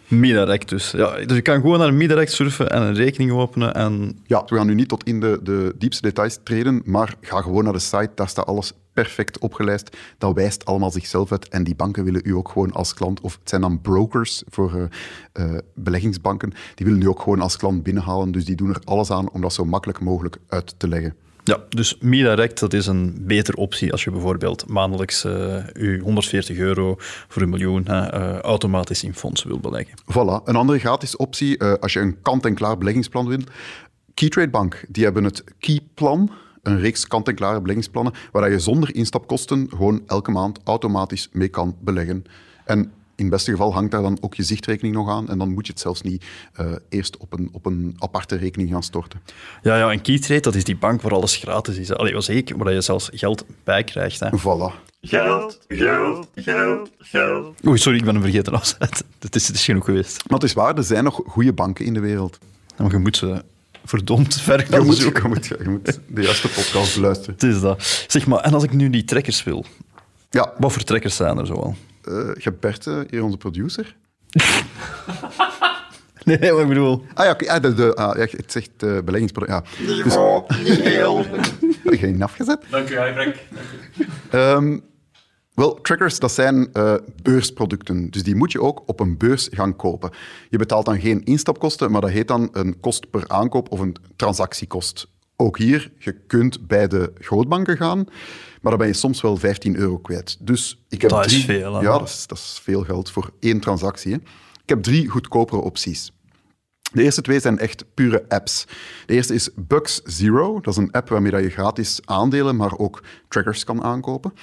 Midirect 0.07 0.69
dus. 0.69 0.91
Ja, 0.91 1.25
dus 1.25 1.35
je 1.35 1.41
kan 1.41 1.61
gewoon 1.61 1.79
naar 1.79 1.93
Midirect 1.93 2.31
surfen 2.31 2.69
en 2.69 2.81
een 2.81 2.95
rekening 2.95 3.31
openen 3.31 3.73
en... 3.73 4.19
Ja, 4.25 4.43
we 4.45 4.55
gaan 4.55 4.67
nu 4.67 4.73
niet 4.73 4.87
tot 4.87 5.03
in 5.03 5.19
de, 5.19 5.39
de 5.43 5.75
diepste 5.77 6.01
details 6.01 6.39
treden, 6.43 6.81
maar 6.85 7.15
ga 7.21 7.41
gewoon 7.41 7.63
naar 7.63 7.73
de 7.73 7.79
site, 7.79 8.11
daar 8.15 8.29
staat 8.29 8.45
alles 8.45 8.73
perfect 9.03 9.39
opgelijst. 9.39 9.97
Dat 10.17 10.33
wijst 10.33 10.65
allemaal 10.65 10.91
zichzelf 10.91 11.31
uit 11.31 11.47
en 11.49 11.63
die 11.63 11.75
banken 11.75 12.03
willen 12.03 12.21
u 12.23 12.31
ook 12.31 12.49
gewoon 12.49 12.71
als 12.71 12.93
klant, 12.93 13.21
of 13.21 13.37
het 13.39 13.49
zijn 13.49 13.61
dan 13.61 13.81
brokers 13.81 14.43
voor 14.49 14.89
eh, 15.33 15.53
eh, 15.55 15.59
beleggingsbanken, 15.73 16.53
die 16.75 16.85
willen 16.85 17.01
u 17.01 17.07
ook 17.07 17.21
gewoon 17.21 17.41
als 17.41 17.57
klant 17.57 17.83
binnenhalen, 17.83 18.31
dus 18.31 18.45
die 18.45 18.55
doen 18.55 18.69
er 18.69 18.81
alles 18.83 19.11
aan 19.11 19.29
om 19.29 19.41
dat 19.41 19.53
zo 19.53 19.65
makkelijk 19.65 19.99
mogelijk 19.99 20.37
uit 20.47 20.73
te 20.77 20.87
leggen. 20.87 21.15
Ja, 21.47 21.57
dus 21.69 21.97
Midirect, 21.99 22.59
dat 22.59 22.73
is 22.73 22.87
een 22.87 23.17
betere 23.19 23.57
optie 23.57 23.91
als 23.91 24.03
je 24.03 24.11
bijvoorbeeld 24.11 24.67
maandelijks 24.67 25.23
eh 25.23 25.31
je 25.73 25.99
140 26.03 26.57
euro 26.57 26.95
voor 27.27 27.41
een 27.41 27.49
miljoen 27.49 27.85
eh, 27.85 28.39
automatisch 28.39 29.03
in 29.03 29.13
fondsen 29.13 29.47
wil 29.47 29.59
beleggen. 29.59 29.97
Voilà, 30.11 30.43
een 30.43 30.55
andere 30.55 30.79
gratis 30.79 31.15
optie, 31.15 31.57
eh, 31.57 31.73
als 31.73 31.93
je 31.93 31.99
een 31.99 32.21
kant-en-klaar 32.21 32.77
beleggingsplan 32.77 33.27
wilt. 33.27 33.49
Keytrade 34.13 34.49
Bank, 34.49 34.83
die 34.87 35.03
hebben 35.03 35.23
het 35.23 35.43
Keyplan, 35.59 36.31
een 36.67 36.79
reeks 36.79 37.07
kant-en-klare 37.07 37.61
beleggingsplannen, 37.61 38.13
waar 38.31 38.51
je 38.51 38.59
zonder 38.59 38.95
instapkosten 38.95 39.69
gewoon 39.69 40.01
elke 40.07 40.31
maand 40.31 40.59
automatisch 40.63 41.29
mee 41.31 41.47
kan 41.47 41.75
beleggen. 41.79 42.23
En 42.65 42.91
in 43.17 43.23
het 43.25 43.33
beste 43.33 43.51
geval 43.51 43.73
hangt 43.73 43.91
daar 43.91 44.01
dan 44.01 44.17
ook 44.21 44.35
je 44.35 44.43
zichtrekening 44.43 44.95
nog 44.95 45.09
aan 45.09 45.29
en 45.29 45.37
dan 45.37 45.53
moet 45.53 45.65
je 45.65 45.71
het 45.71 45.81
zelfs 45.81 46.01
niet 46.01 46.25
eh, 46.53 46.71
eerst 46.89 47.17
op 47.17 47.33
een, 47.33 47.49
op 47.51 47.65
een 47.65 47.95
aparte 47.97 48.35
rekening 48.35 48.69
gaan 48.69 48.83
storten. 48.83 49.21
Ja, 49.61 49.77
ja, 49.77 49.91
en 49.91 50.01
Keytrade, 50.01 50.41
dat 50.41 50.55
is 50.55 50.63
die 50.63 50.77
bank 50.77 51.01
waar 51.01 51.13
alles 51.13 51.35
gratis 51.35 51.77
is. 51.77 51.93
Allee, 51.93 52.13
was 52.13 52.29
ik, 52.29 52.53
waar 52.57 52.73
je 52.73 52.81
zelfs 52.81 53.09
geld 53.13 53.45
bij 53.63 53.83
krijgt. 53.83 54.19
Hè. 54.19 54.29
Voilà. 54.39 54.85
Geld, 55.01 55.59
geld, 55.67 56.27
geld, 56.35 56.89
geld. 56.97 57.65
Oei, 57.65 57.77
sorry, 57.77 57.97
ik 57.97 58.05
ben 58.05 58.13
hem 58.13 58.23
vergeten 58.23 58.53
afzetten. 58.53 59.05
Het 59.19 59.35
is, 59.35 59.47
het 59.47 59.55
is 59.55 59.65
genoeg 59.65 59.85
geweest. 59.85 60.23
Maar 60.29 60.39
het 60.39 60.47
is 60.47 60.53
waar, 60.53 60.77
er 60.77 60.83
zijn 60.83 61.03
nog 61.03 61.21
goede 61.25 61.53
banken 61.53 61.85
in 61.85 61.93
de 61.93 61.99
wereld. 61.99 62.37
Maar 62.77 62.91
je 62.91 62.97
moet 62.97 63.17
ze 63.17 63.43
verdomd 63.87 64.41
ver 64.41 64.59
Je 64.59 64.65
gaan 64.65 64.85
moet, 64.85 64.95
zoeken. 64.97 65.23
je, 65.23 65.27
moet, 65.29 65.45
je 65.45 65.69
moet 65.69 65.99
de 66.07 66.21
juiste 66.21 66.47
podcast 66.47 66.95
beluisteren. 66.95 67.33
Het 67.33 67.43
is 67.43 67.59
dat. 67.61 68.05
Zeg 68.07 68.27
maar, 68.27 68.39
en 68.39 68.53
als 68.53 68.63
ik 68.63 68.73
nu 68.73 68.89
die 68.89 69.03
trekkers 69.03 69.43
wil, 69.43 69.65
Ja, 70.29 70.53
wat 70.57 70.73
voor 70.73 70.83
trekkers 70.83 71.15
zijn 71.15 71.37
er 71.37 71.45
zoal? 71.45 71.75
eh 72.03 72.13
je 72.37 72.53
eh, 72.87 72.99
hier 73.09 73.23
onze 73.23 73.37
producer. 73.37 73.95
Nee, 76.27 76.51
maar 76.51 76.61
ik 76.61 76.67
bedoel... 76.67 77.05
Ah 77.13 77.25
ja, 77.25 77.31
oké, 77.31 77.51
ah, 77.51 77.61
de, 77.61 77.73
de, 77.73 77.95
ah, 77.95 78.15
ja, 78.17 78.27
het 78.37 78.51
zegt 78.51 78.69
uh, 78.83 78.97
beleggingsproduct. 79.03 79.51
Ja. 79.51 79.85
Dus, 79.85 80.15
heb 81.83 81.93
je 81.93 82.07
niet 82.07 82.21
afgezet? 82.21 82.59
Dank 82.69 82.89
u, 82.89 82.93
Frank. 82.95 83.35
Ehm, 84.29 84.77
wel, 85.57 85.81
trackers, 85.81 86.19
dat 86.19 86.31
zijn 86.31 86.73
eh, 86.73 86.93
beursproducten. 87.21 88.09
Dus 88.09 88.23
die 88.23 88.35
moet 88.35 88.51
je 88.51 88.61
ook 88.61 88.83
op 88.85 88.99
een 88.99 89.17
beurs 89.17 89.49
gaan 89.51 89.75
kopen. 89.75 90.11
Je 90.49 90.57
betaalt 90.57 90.85
dan 90.85 90.99
geen 90.99 91.23
instapkosten, 91.23 91.91
maar 91.91 92.01
dat 92.01 92.09
heet 92.09 92.27
dan 92.27 92.49
een 92.51 92.79
kost 92.79 93.09
per 93.09 93.27
aankoop 93.27 93.71
of 93.71 93.79
een 93.79 93.95
transactiekost. 94.15 95.07
Ook 95.35 95.57
hier, 95.57 95.91
je 95.97 96.11
kunt 96.27 96.67
bij 96.67 96.87
de 96.87 97.11
grootbanken 97.19 97.77
gaan, 97.77 98.05
maar 98.61 98.71
dan 98.71 98.77
ben 98.77 98.87
je 98.87 98.93
soms 98.93 99.21
wel 99.21 99.37
15 99.37 99.75
euro 99.75 99.97
kwijt. 99.97 100.37
Dus 100.39 100.83
ik 100.89 101.01
heb 101.01 101.09
Dat 101.09 101.25
is 101.25 101.31
drie, 101.31 101.43
veel, 101.43 101.73
hè? 101.73 101.81
Ja, 101.81 101.97
dat 101.97 102.07
is, 102.07 102.27
dat 102.27 102.37
is 102.37 102.59
veel 102.63 102.83
geld 102.83 103.11
voor 103.11 103.31
één 103.39 103.59
transactie. 103.59 104.11
Hè. 104.11 104.17
Ik 104.63 104.69
heb 104.69 104.83
drie 104.83 105.07
goedkopere 105.07 105.61
opties. 105.61 106.11
De 106.93 107.03
eerste 107.03 107.21
twee 107.21 107.39
zijn 107.39 107.59
echt 107.59 107.85
pure 107.93 108.25
apps. 108.27 108.65
De 109.05 109.13
eerste 109.13 109.33
is 109.33 109.49
Bucks 109.55 110.01
Zero. 110.03 110.59
Dat 110.61 110.73
is 110.73 110.79
een 110.79 110.91
app 110.91 111.09
waarmee 111.09 111.41
je 111.41 111.49
gratis 111.49 111.99
aandelen, 112.05 112.55
maar 112.55 112.77
ook 112.77 113.03
trackers 113.27 113.63
kan 113.63 113.83
aankopen. 113.83 114.33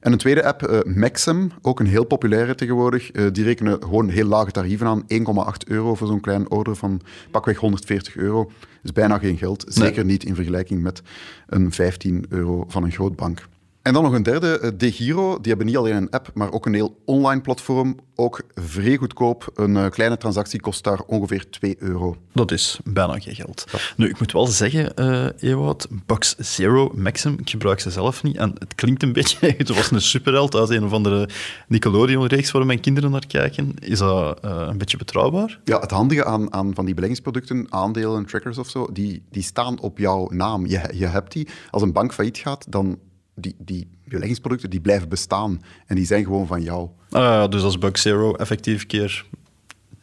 En 0.00 0.12
een 0.12 0.18
tweede 0.18 0.44
app, 0.44 0.62
eh, 0.62 0.94
Maxim, 0.94 1.50
ook 1.62 1.80
een 1.80 1.86
heel 1.86 2.04
populaire 2.04 2.54
tegenwoordig. 2.54 3.10
Eh, 3.10 3.26
die 3.32 3.44
rekenen 3.44 3.82
gewoon 3.82 4.08
heel 4.08 4.26
lage 4.26 4.50
tarieven 4.50 4.86
aan. 4.86 5.04
1,8 5.06 5.68
euro 5.68 5.94
voor 5.94 6.06
zo'n 6.06 6.20
klein 6.20 6.50
order 6.50 6.76
van 6.76 7.00
pakweg 7.30 7.58
140 7.58 8.16
euro. 8.16 8.50
is 8.82 8.92
bijna 8.92 9.18
geen 9.18 9.36
geld. 9.36 9.64
Zeker 9.68 10.04
niet 10.04 10.24
in 10.24 10.34
vergelijking 10.34 10.82
met 10.82 11.02
een 11.46 11.72
15 11.72 12.24
euro 12.28 12.64
van 12.68 12.84
een 12.84 12.92
grootbank. 12.92 13.42
En 13.84 13.92
dan 13.92 14.02
nog 14.02 14.12
een 14.12 14.22
derde, 14.22 14.58
eh, 14.58 14.70
DeGiro. 14.76 15.38
Die 15.40 15.48
hebben 15.48 15.66
niet 15.66 15.76
alleen 15.76 15.94
een 15.94 16.10
app, 16.10 16.30
maar 16.34 16.52
ook 16.52 16.66
een 16.66 16.74
heel 16.74 17.00
online 17.04 17.40
platform. 17.40 17.98
Ook 18.14 18.42
vrij 18.54 18.96
goedkoop. 18.96 19.50
Een 19.54 19.76
eh, 19.76 19.90
kleine 19.90 20.16
transactie 20.16 20.60
kost 20.60 20.84
daar 20.84 21.00
ongeveer 21.06 21.50
2 21.50 21.76
euro. 21.78 22.16
Dat 22.32 22.50
is 22.50 22.78
bijna 22.84 23.18
geen 23.18 23.34
geld. 23.34 23.64
Nu, 23.96 24.08
ik 24.08 24.18
moet 24.18 24.32
wel 24.32 24.46
zeggen, 24.46 24.94
eh 24.94 25.26
Ewout, 25.50 25.86
Bucks 26.06 26.34
Zero 26.38 26.92
Maxim, 26.94 27.36
ik 27.38 27.50
gebruik 27.50 27.80
ze 27.80 27.90
zelf 27.90 28.22
niet. 28.22 28.36
En 28.36 28.54
het 28.58 28.74
klinkt 28.74 29.02
een 29.02 29.12
beetje, 29.22 29.54
het 29.58 29.68
was 29.68 29.90
een 29.90 30.00
superheld 30.00 30.54
uit 30.54 30.70
een 30.70 30.84
of 30.84 30.92
andere 30.92 31.28
Nickelodeon-reeks 31.68 32.50
waar 32.50 32.66
mijn 32.66 32.80
kinderen 32.80 33.10
naar 33.10 33.26
kijken. 33.26 33.74
Is 33.78 33.98
dat 33.98 34.38
een 34.40 34.78
beetje 34.78 34.96
betrouwbaar? 34.96 35.60
Ja, 35.64 35.80
het 35.80 35.90
handige 35.90 36.24
aan, 36.24 36.52
aan 36.52 36.74
van 36.74 36.84
die 36.84 36.94
beleggingsproducten, 36.94 37.66
aandelen, 37.68 38.26
trackers 38.26 38.58
of 38.58 38.68
zo, 38.68 38.88
die, 38.92 39.22
die 39.30 39.42
staan 39.42 39.80
op 39.80 39.98
jouw 39.98 40.28
naam. 40.30 40.66
Je, 40.66 40.80
je 40.94 41.06
hebt 41.06 41.32
die. 41.32 41.48
Als 41.70 41.82
een 41.82 41.92
bank 41.92 42.14
failliet 42.14 42.38
gaat, 42.38 42.66
dan 42.68 42.98
die, 43.34 43.54
die 43.58 43.88
beleggingsproducten 44.04 44.70
die 44.70 44.80
blijven 44.80 45.08
bestaan. 45.08 45.62
En 45.86 45.96
die 45.96 46.06
zijn 46.06 46.24
gewoon 46.24 46.46
van 46.46 46.62
jou. 46.62 46.88
Ja, 47.08 47.48
dus 47.48 47.62
als 47.62 47.78
Buck 47.78 47.96
Zero 47.96 48.34
effectief 48.34 48.86
keer 48.86 49.24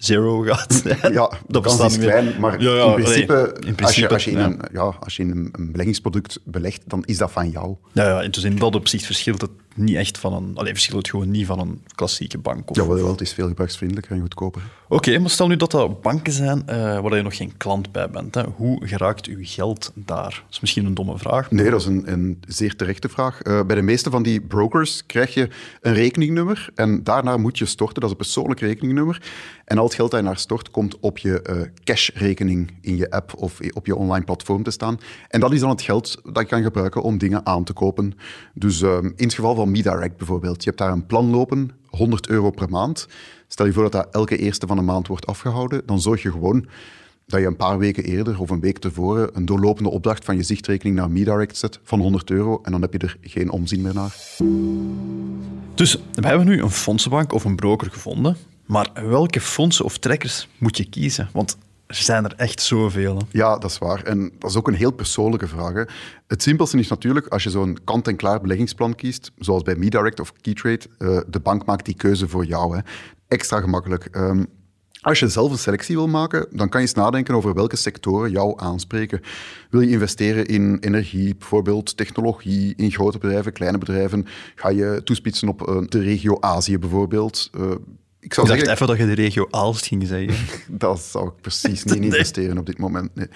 zero 0.03 0.41
gaat. 0.41 0.83
Ja, 1.13 1.31
dat 1.47 1.61
bestaat 1.61 1.91
is 1.91 1.97
niet 1.97 2.05
meer. 2.05 2.09
klein, 2.09 2.39
maar 2.39 2.61
Ja, 2.61 2.75
ja, 2.75 2.85
in 2.85 2.93
principe, 2.93 3.33
nee, 3.33 3.43
in 3.43 3.49
als, 3.51 3.65
je, 3.65 3.73
principe, 3.73 4.13
als, 4.13 4.23
je 4.23 4.31
in 4.31 4.37
ja. 4.37 4.45
een, 4.45 4.59
ja, 4.71 4.95
als 4.99 5.15
je 5.15 5.23
in 5.23 5.31
een, 5.31 5.49
een 5.51 5.71
beleggingsproduct 5.71 6.39
belegt, 6.43 6.81
dan 6.85 7.03
is 7.05 7.17
dat 7.17 7.31
van 7.31 7.49
jou. 7.49 7.75
Ja, 7.91 8.21
ja, 8.21 8.27
dus 8.27 8.43
in 8.43 8.55
dat 8.55 8.75
opzicht 8.75 9.05
verschilt 9.05 9.41
het 9.41 9.51
niet 9.75 9.95
echt 9.95 10.17
van 10.17 10.33
een... 10.33 10.57
Allee, 10.57 10.71
verschilt 10.71 10.97
het 10.97 11.09
gewoon 11.09 11.31
niet 11.31 11.45
van 11.45 11.59
een 11.59 11.81
klassieke 11.95 12.37
bank. 12.37 12.69
Of, 12.69 12.75
Jawel, 12.75 12.95
wel, 12.95 13.11
het 13.11 13.21
is 13.21 13.33
veel 13.33 13.47
gebruiksvriendelijker 13.47 14.11
en 14.15 14.21
goedkoper. 14.21 14.61
Oké, 14.87 15.19
maar 15.19 15.29
stel 15.29 15.47
nu 15.47 15.55
dat 15.55 15.71
dat 15.71 16.01
banken 16.01 16.33
zijn 16.33 16.67
eh, 16.67 16.75
waar 16.99 17.15
je 17.15 17.21
nog 17.21 17.35
geen 17.35 17.57
klant 17.57 17.91
bij 17.91 18.09
bent. 18.09 18.35
Hè. 18.35 18.43
Hoe 18.55 18.87
geraakt 18.87 19.25
uw 19.25 19.39
geld 19.41 19.91
daar? 19.93 20.23
Dat 20.23 20.43
is 20.49 20.59
misschien 20.59 20.85
een 20.85 20.93
domme 20.93 21.17
vraag. 21.17 21.51
Nee, 21.51 21.69
dat 21.69 21.79
is 21.79 21.85
een, 21.85 22.11
een 22.11 22.43
zeer 22.47 22.75
terechte 22.75 23.09
vraag. 23.09 23.41
Eh, 23.41 23.61
bij 23.63 23.75
de 23.75 23.81
meeste 23.81 24.09
van 24.09 24.23
die 24.23 24.41
brokers 24.41 25.05
krijg 25.05 25.33
je 25.33 25.49
een 25.81 25.93
rekeningnummer 25.93 26.69
en 26.75 27.03
daarna 27.03 27.37
moet 27.37 27.57
je 27.57 27.65
storten. 27.65 28.01
Dat 28.01 28.03
is 28.03 28.09
een 28.11 28.23
persoonlijk 28.23 28.59
rekeningnummer. 28.59 29.21
En 29.65 29.77
al 29.77 29.83
het 29.83 29.93
geld 29.93 30.11
dat 30.11 30.19
je 30.19 30.25
naar 30.25 30.37
stort, 30.37 30.71
komt 30.71 30.99
op 30.99 31.17
je 31.17 31.41
eh, 31.41 31.61
cashrekening 31.83 32.71
in 32.81 32.97
je 32.97 33.11
app 33.11 33.33
of 33.37 33.59
op 33.73 33.85
je 33.85 33.95
online 33.95 34.25
platform 34.25 34.63
te 34.63 34.71
staan. 34.71 34.99
En 35.27 35.39
dat 35.39 35.53
is 35.53 35.59
dan 35.59 35.69
het 35.69 35.81
geld 35.81 36.21
dat 36.23 36.41
je 36.41 36.45
kan 36.45 36.63
gebruiken 36.63 37.01
om 37.01 37.17
dingen 37.17 37.45
aan 37.45 37.63
te 37.63 37.73
kopen. 37.73 38.13
Dus 38.53 38.81
ehm, 38.81 39.05
in 39.05 39.25
het 39.25 39.33
geval 39.33 39.55
van 39.55 39.60
MeDirect 39.65 40.17
bijvoorbeeld, 40.17 40.63
je 40.63 40.69
hebt 40.69 40.81
daar 40.81 40.91
een 40.91 41.05
plan 41.05 41.29
lopen, 41.29 41.71
100 41.87 42.27
euro 42.27 42.49
per 42.49 42.69
maand. 42.69 43.07
Stel 43.47 43.65
je 43.65 43.73
voor 43.73 43.83
dat 43.83 43.91
dat 43.91 44.07
elke 44.11 44.37
eerste 44.37 44.67
van 44.67 44.77
de 44.77 44.83
maand 44.83 45.07
wordt 45.07 45.25
afgehouden, 45.25 45.81
dan 45.85 46.01
zorg 46.01 46.21
je 46.21 46.31
gewoon 46.31 46.67
dat 47.25 47.39
je 47.39 47.45
een 47.45 47.55
paar 47.55 47.77
weken 47.77 48.03
eerder 48.03 48.39
of 48.39 48.49
een 48.49 48.59
week 48.59 48.77
tevoren 48.77 49.29
een 49.33 49.45
doorlopende 49.45 49.89
opdracht 49.89 50.25
van 50.25 50.35
je 50.35 50.43
zichtrekening 50.43 50.95
naar 50.95 51.11
MeDirect 51.11 51.57
zet 51.57 51.79
van 51.83 51.99
100 51.99 52.29
euro 52.29 52.59
en 52.63 52.71
dan 52.71 52.81
heb 52.81 52.93
je 52.93 52.99
er 52.99 53.17
geen 53.21 53.51
omzien 53.51 53.81
meer 53.81 53.93
naar. 53.93 54.15
Dus 55.75 55.97
we 56.13 56.27
hebben 56.27 56.47
nu 56.47 56.61
een 56.61 56.71
fondsenbank 56.71 57.33
of 57.33 57.43
een 57.43 57.55
broker 57.55 57.91
gevonden. 57.91 58.37
Maar 58.65 58.91
welke 58.93 59.41
fondsen 59.41 59.85
of 59.85 59.97
trekkers 59.97 60.47
moet 60.57 60.77
je 60.77 60.89
kiezen? 60.89 61.29
Want 61.33 61.57
er 61.97 62.03
zijn 62.03 62.25
er 62.25 62.33
echt 62.35 62.61
zoveel. 62.61 63.21
Ja, 63.31 63.57
dat 63.57 63.71
is 63.71 63.77
waar. 63.77 64.03
En 64.03 64.31
dat 64.39 64.49
is 64.49 64.55
ook 64.55 64.67
een 64.67 64.73
heel 64.73 64.91
persoonlijke 64.91 65.47
vraag. 65.47 65.85
Het 66.27 66.41
simpelste 66.41 66.77
is 66.77 66.87
natuurlijk, 66.87 67.27
als 67.27 67.43
je 67.43 67.49
zo'n 67.49 67.77
kant-en-klaar 67.83 68.41
beleggingsplan 68.41 68.95
kiest, 68.95 69.31
zoals 69.37 69.63
bij 69.63 69.75
MeDirect 69.75 70.19
of 70.19 70.33
Keytrade, 70.41 70.85
eh, 70.97 71.19
de 71.27 71.39
bank 71.39 71.65
maakt 71.65 71.85
die 71.85 71.95
keuze 71.95 72.27
voor 72.27 72.45
jou. 72.45 72.75
Hè. 72.75 72.81
Extra 73.27 73.59
gemakkelijk. 73.59 74.05
Ehm, 74.05 74.43
als 75.01 75.19
je 75.19 75.27
zelf 75.27 75.51
een 75.51 75.57
selectie 75.57 75.95
wil 75.95 76.07
maken, 76.07 76.47
dan 76.51 76.69
kan 76.69 76.81
je 76.81 76.87
eens 76.87 76.95
nadenken 76.95 77.35
over 77.35 77.53
welke 77.53 77.75
sectoren 77.75 78.31
jou 78.31 78.53
aanspreken. 78.59 79.21
Wil 79.69 79.81
je 79.81 79.89
investeren 79.89 80.45
in 80.45 80.77
energie, 80.79 81.35
bijvoorbeeld 81.35 81.97
technologie, 81.97 82.73
in 82.75 82.91
grote 82.91 83.17
bedrijven, 83.17 83.53
kleine 83.53 83.77
bedrijven? 83.77 84.25
Ga 84.55 84.69
je 84.69 85.01
toespitsen 85.03 85.47
op 85.47 85.67
eh, 85.67 85.81
de 85.87 85.99
regio 85.99 86.37
Azië 86.39 86.79
bijvoorbeeld? 86.79 87.49
Ik 88.21 88.33
zou 88.33 88.47
Ik 88.47 88.53
dacht 88.53 88.67
zeggen, 88.67 88.69
even 88.69 88.87
dat 88.87 88.97
je 88.97 89.15
de 89.15 89.21
regio 89.21 89.47
Aalst 89.49 89.85
ging 89.85 90.07
zeggen. 90.07 90.35
dat 90.77 91.01
zou 91.01 91.27
ik 91.27 91.41
precies 91.41 91.83
niet 91.83 92.03
investeren 92.03 92.57
op 92.57 92.65
dit 92.65 92.77
moment. 92.77 93.15
Nee, 93.15 93.27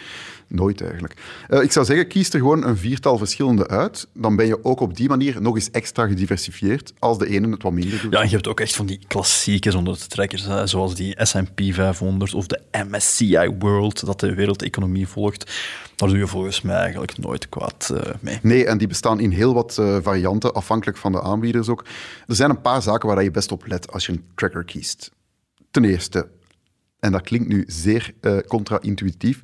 nooit 0.47 0.81
eigenlijk. 0.81 1.13
Eh, 1.47 1.61
ik 1.61 1.71
zou 1.71 1.85
zeggen, 1.85 2.07
kies 2.07 2.29
er 2.29 2.39
gewoon 2.39 2.63
een 2.63 2.77
viertal 2.77 3.17
verschillende 3.17 3.67
uit. 3.67 4.07
Dan 4.13 4.35
ben 4.35 4.45
je 4.45 4.63
ook 4.63 4.79
op 4.79 4.95
die 4.95 5.09
manier 5.09 5.41
nog 5.41 5.55
eens 5.55 5.71
extra 5.71 6.07
gediversifieerd 6.07 6.93
als 6.99 7.17
de 7.17 7.27
ene 7.27 7.49
het 7.49 7.63
wat 7.63 7.71
minder 7.71 8.01
doet. 8.01 8.11
Ja, 8.11 8.19
en 8.19 8.27
je 8.29 8.35
hebt 8.35 8.47
ook 8.47 8.59
echt 8.59 8.75
van 8.75 8.85
die 8.85 8.99
klassieke 9.07 9.71
zonder 9.71 9.93
de 9.93 10.07
trekkers, 10.07 10.45
hè, 10.45 10.67
zoals 10.67 10.95
die 10.95 11.15
S&P 11.17 11.61
500 11.73 12.33
of 12.33 12.47
de 12.47 12.61
MSCI 12.89 13.49
World, 13.59 14.05
dat 14.05 14.19
de 14.19 14.33
wereldeconomie 14.33 15.07
volgt. 15.07 15.51
Daar 15.95 16.09
doe 16.09 16.17
je 16.17 16.27
volgens 16.27 16.61
mij 16.61 16.75
eigenlijk 16.75 17.17
nooit 17.17 17.49
kwaad 17.49 17.89
eh, 17.93 18.13
mee. 18.19 18.39
Nee, 18.41 18.65
en 18.65 18.77
die 18.77 18.87
bestaan 18.87 19.19
in 19.19 19.31
heel 19.31 19.53
wat 19.53 19.77
eh, 19.77 19.97
varianten, 20.01 20.53
afhankelijk 20.53 20.97
van 20.97 21.11
de 21.11 21.21
aanbieders 21.21 21.69
ook. 21.69 21.85
Er 22.27 22.35
zijn 22.35 22.49
een 22.49 22.61
paar 22.61 22.81
zaken 22.81 23.07
waar 23.07 23.23
je 23.23 23.31
best 23.31 23.51
op 23.51 23.67
let 23.67 23.91
als 23.91 24.05
je 24.05 24.11
een 24.11 24.25
tracker 24.35 24.63
kiest. 24.63 25.11
Ten 25.71 25.85
eerste, 25.85 26.27
en 26.99 27.11
dat 27.11 27.21
klinkt 27.21 27.47
nu 27.47 27.63
zeer 27.67 28.13
contra-intuïtief, 28.47 29.41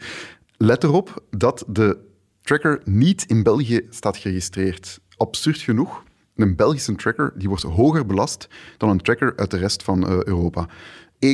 let 0.62 0.84
erop 0.84 1.24
dat 1.30 1.64
de 1.68 1.98
tracker 2.42 2.82
niet 2.84 3.24
in 3.28 3.44
België 3.44 3.88
staat 3.90 4.18
geregistreerd. 4.18 5.00
Absurd 5.18 5.60
genoeg, 5.60 6.04
een 6.36 6.56
Belgische 6.56 6.96
tracker 6.96 7.34
die 7.36 7.48
wordt 7.48 7.64
hoger 7.64 8.06
belast 8.06 8.48
dan 8.78 8.90
een 8.90 9.02
tracker 9.02 9.34
uit 9.36 9.52
de 9.52 9.58
rest 9.58 9.84
van 9.84 10.08
eh, 10.08 10.24
Europa. 10.24 10.68
1,32% 11.26 11.30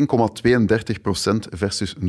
versus 1.49 1.95
0,12 1.95 2.03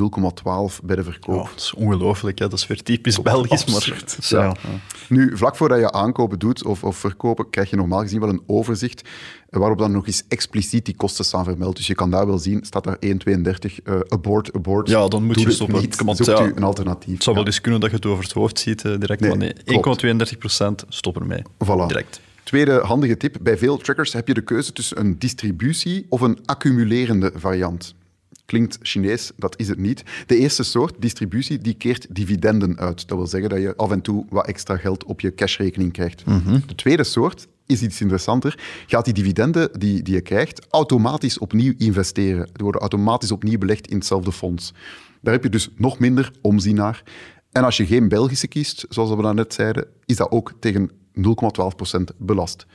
bij 0.82 0.96
de 0.96 1.04
verkoop. 1.04 1.34
Ja, 1.34 1.50
dat 1.50 1.60
is 1.60 1.74
ongelooflijk, 1.74 2.38
hè. 2.38 2.48
dat 2.48 2.58
is 2.58 2.66
weer 2.66 2.82
typisch 2.82 3.22
Belgisch. 3.22 3.64
Maar, 3.64 4.04
ja. 4.28 4.38
Ja. 4.38 4.56
Nu, 5.08 5.36
vlak 5.36 5.56
voordat 5.56 5.78
je 5.78 5.92
aankopen 5.92 6.38
doet 6.38 6.64
of, 6.64 6.84
of 6.84 6.96
verkopen, 6.96 7.50
krijg 7.50 7.70
je 7.70 7.76
normaal 7.76 8.00
gezien 8.00 8.20
wel 8.20 8.28
een 8.28 8.42
overzicht 8.46 9.08
waarop 9.50 9.78
dan 9.78 9.92
nog 9.92 10.06
eens 10.06 10.22
expliciet 10.28 10.84
die 10.84 10.96
kosten 10.96 11.24
staan 11.24 11.44
vermeld. 11.44 11.76
Dus 11.76 11.86
je 11.86 11.94
kan 11.94 12.10
daar 12.10 12.26
wel 12.26 12.38
zien, 12.38 12.64
staat 12.64 12.84
daar 12.84 12.96
1,32, 12.96 13.82
eh 13.84 14.00
abort, 14.08 14.54
abort. 14.54 14.88
Ja, 14.88 15.08
dan 15.08 15.24
moet 15.24 15.34
Doe 15.34 15.46
je 15.46 15.52
stoppen. 15.52 15.80
Niet. 15.80 16.02
Want, 16.04 16.16
Zoekt 16.16 16.38
ja, 16.38 16.44
u 16.44 16.52
een 16.54 16.62
alternatief. 16.62 17.14
Het 17.14 17.22
zou 17.22 17.36
wel 17.36 17.46
eens 17.46 17.60
kunnen 17.60 17.80
dat 17.80 17.90
je 17.90 17.96
het 17.96 18.06
over 18.06 18.24
het 18.24 18.32
hoofd 18.32 18.58
ziet 18.58 18.84
eh, 18.84 18.98
direct, 18.98 19.20
Nee, 19.20 19.30
maar 19.30 19.38
nee, 19.38 19.80
klopt. 19.80 20.04
1,32% 20.84 20.88
stop 20.88 21.16
ermee. 21.16 21.42
Voilà. 21.64 21.86
Direct. 21.86 22.20
Tweede 22.48 22.80
handige 22.80 23.16
tip. 23.16 23.36
Bij 23.40 23.58
veel 23.58 23.76
trackers 23.76 24.12
heb 24.12 24.28
je 24.28 24.34
de 24.34 24.40
keuze 24.40 24.72
tussen 24.72 24.98
een 24.98 25.18
distributie 25.18 26.06
of 26.08 26.20
een 26.20 26.38
accumulerende 26.44 27.32
variant. 27.34 27.94
Klinkt 28.46 28.78
Chinees, 28.82 29.30
dat 29.36 29.58
is 29.58 29.68
het 29.68 29.78
niet. 29.78 30.02
De 30.26 30.36
eerste 30.36 30.62
soort, 30.62 30.94
distributie, 30.98 31.58
die 31.58 31.74
keert 31.74 32.06
dividenden 32.10 32.78
uit. 32.78 33.08
Dat 33.08 33.18
wil 33.18 33.26
zeggen 33.26 33.50
dat 33.50 33.60
je 33.60 33.76
af 33.76 33.90
en 33.90 34.00
toe 34.00 34.26
wat 34.28 34.46
extra 34.46 34.76
geld 34.76 35.04
op 35.04 35.20
je 35.20 35.34
cashrekening 35.34 35.92
krijgt. 35.92 36.24
De 36.66 36.74
tweede 36.74 37.04
soort 37.04 37.46
is 37.66 37.82
iets 37.82 38.00
interessanter. 38.00 38.58
Gaat 38.86 39.04
die 39.04 39.14
dividenden 39.14 39.78
die, 39.78 40.02
die 40.02 40.14
je 40.14 40.20
krijgt 40.20 40.66
automatisch 40.70 41.38
opnieuw 41.38 41.72
investeren. 41.78 42.44
Die 42.44 42.62
worden 42.62 42.80
automatisch 42.80 43.32
opnieuw 43.32 43.58
belegd 43.58 43.86
in 43.86 43.96
hetzelfde 43.96 44.32
fonds. 44.32 44.72
Daar 45.20 45.32
heb 45.32 45.42
je 45.42 45.50
dus 45.50 45.68
nog 45.76 45.98
minder 45.98 46.30
omzien 46.40 46.74
naar. 46.74 47.02
En 47.52 47.64
als 47.64 47.76
je 47.76 47.86
geen 47.86 48.08
Belgische 48.08 48.48
kiest, 48.48 48.86
zoals 48.88 49.14
we 49.14 49.32
net 49.32 49.54
zeiden, 49.54 49.86
is 50.06 50.16
dat 50.16 50.30
ook 50.30 50.52
tegen 50.60 50.90
0,12% 51.18 52.16
belast. 52.16 52.66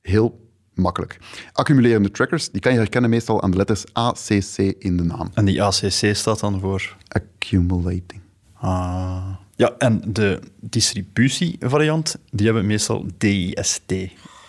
Heel 0.00 0.48
makkelijk. 0.74 1.18
Accumulerende 1.52 2.10
trackers, 2.10 2.50
die 2.50 2.60
kan 2.60 2.72
je 2.72 2.78
herkennen 2.78 3.10
meestal 3.10 3.42
aan 3.42 3.50
de 3.50 3.56
letters 3.56 3.84
ACC 3.92 4.56
in 4.78 4.96
de 4.96 5.02
naam. 5.02 5.30
En 5.34 5.44
die 5.44 5.62
ACC 5.62 6.14
staat 6.16 6.40
dan 6.40 6.60
voor... 6.60 6.96
Accumulating. 7.08 8.20
Ah. 8.54 9.26
Ja, 9.56 9.74
en 9.78 10.02
de 10.06 10.40
distributievariant, 10.60 12.16
die 12.30 12.46
hebben 12.46 12.66
meestal 12.66 13.06
DIST 13.18 13.92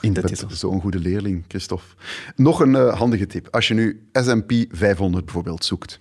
in 0.02 0.14
de 0.14 0.22
Dat 0.22 0.28
titel. 0.28 0.50
is 0.50 0.60
zo'n 0.60 0.82
goede 0.82 1.00
leerling, 1.00 1.44
Christophe. 1.48 1.86
Nog 2.36 2.60
een 2.60 2.76
eh, 2.76 2.98
handige 2.98 3.28
tip. 3.28 3.48
Als 3.52 3.68
je 3.68 3.74
nu 3.74 4.08
S&P 4.14 4.54
500 4.72 5.26
bijvoorbeeld 5.26 5.66
zoekt, 5.66 6.00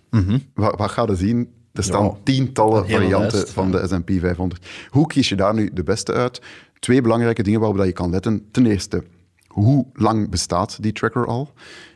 wat, 0.54 0.78
wat 0.78 0.90
ga 0.90 1.02
je 1.06 1.16
zien? 1.16 1.48
Er 1.72 1.82
staan 1.82 2.04
Mhm. 2.04 2.14
Ja, 2.14 2.20
tientallen 2.22 2.88
varianten 2.88 3.38
lijst, 3.38 3.52
van 3.52 3.70
ja. 3.70 3.80
de 3.80 3.86
S&P 3.88 4.10
500. 4.20 4.66
Hoe 4.88 5.06
kies 5.06 5.28
je 5.28 5.36
daar 5.36 5.54
nu 5.54 5.70
de 5.72 5.82
beste 5.82 6.12
uit? 6.12 6.40
Twee 6.84 7.00
belangrijke 7.00 7.42
dingen 7.42 7.60
waarop 7.60 7.78
dat 7.78 7.86
je 7.86 7.92
kan 7.92 8.10
letten. 8.10 8.48
Ten 8.50 8.66
eerste, 8.66 9.04
hoe 9.46 9.86
lang 9.92 10.30
bestaat 10.30 10.82
die 10.82 10.92
tracker 10.92 11.26
al? 11.26 11.52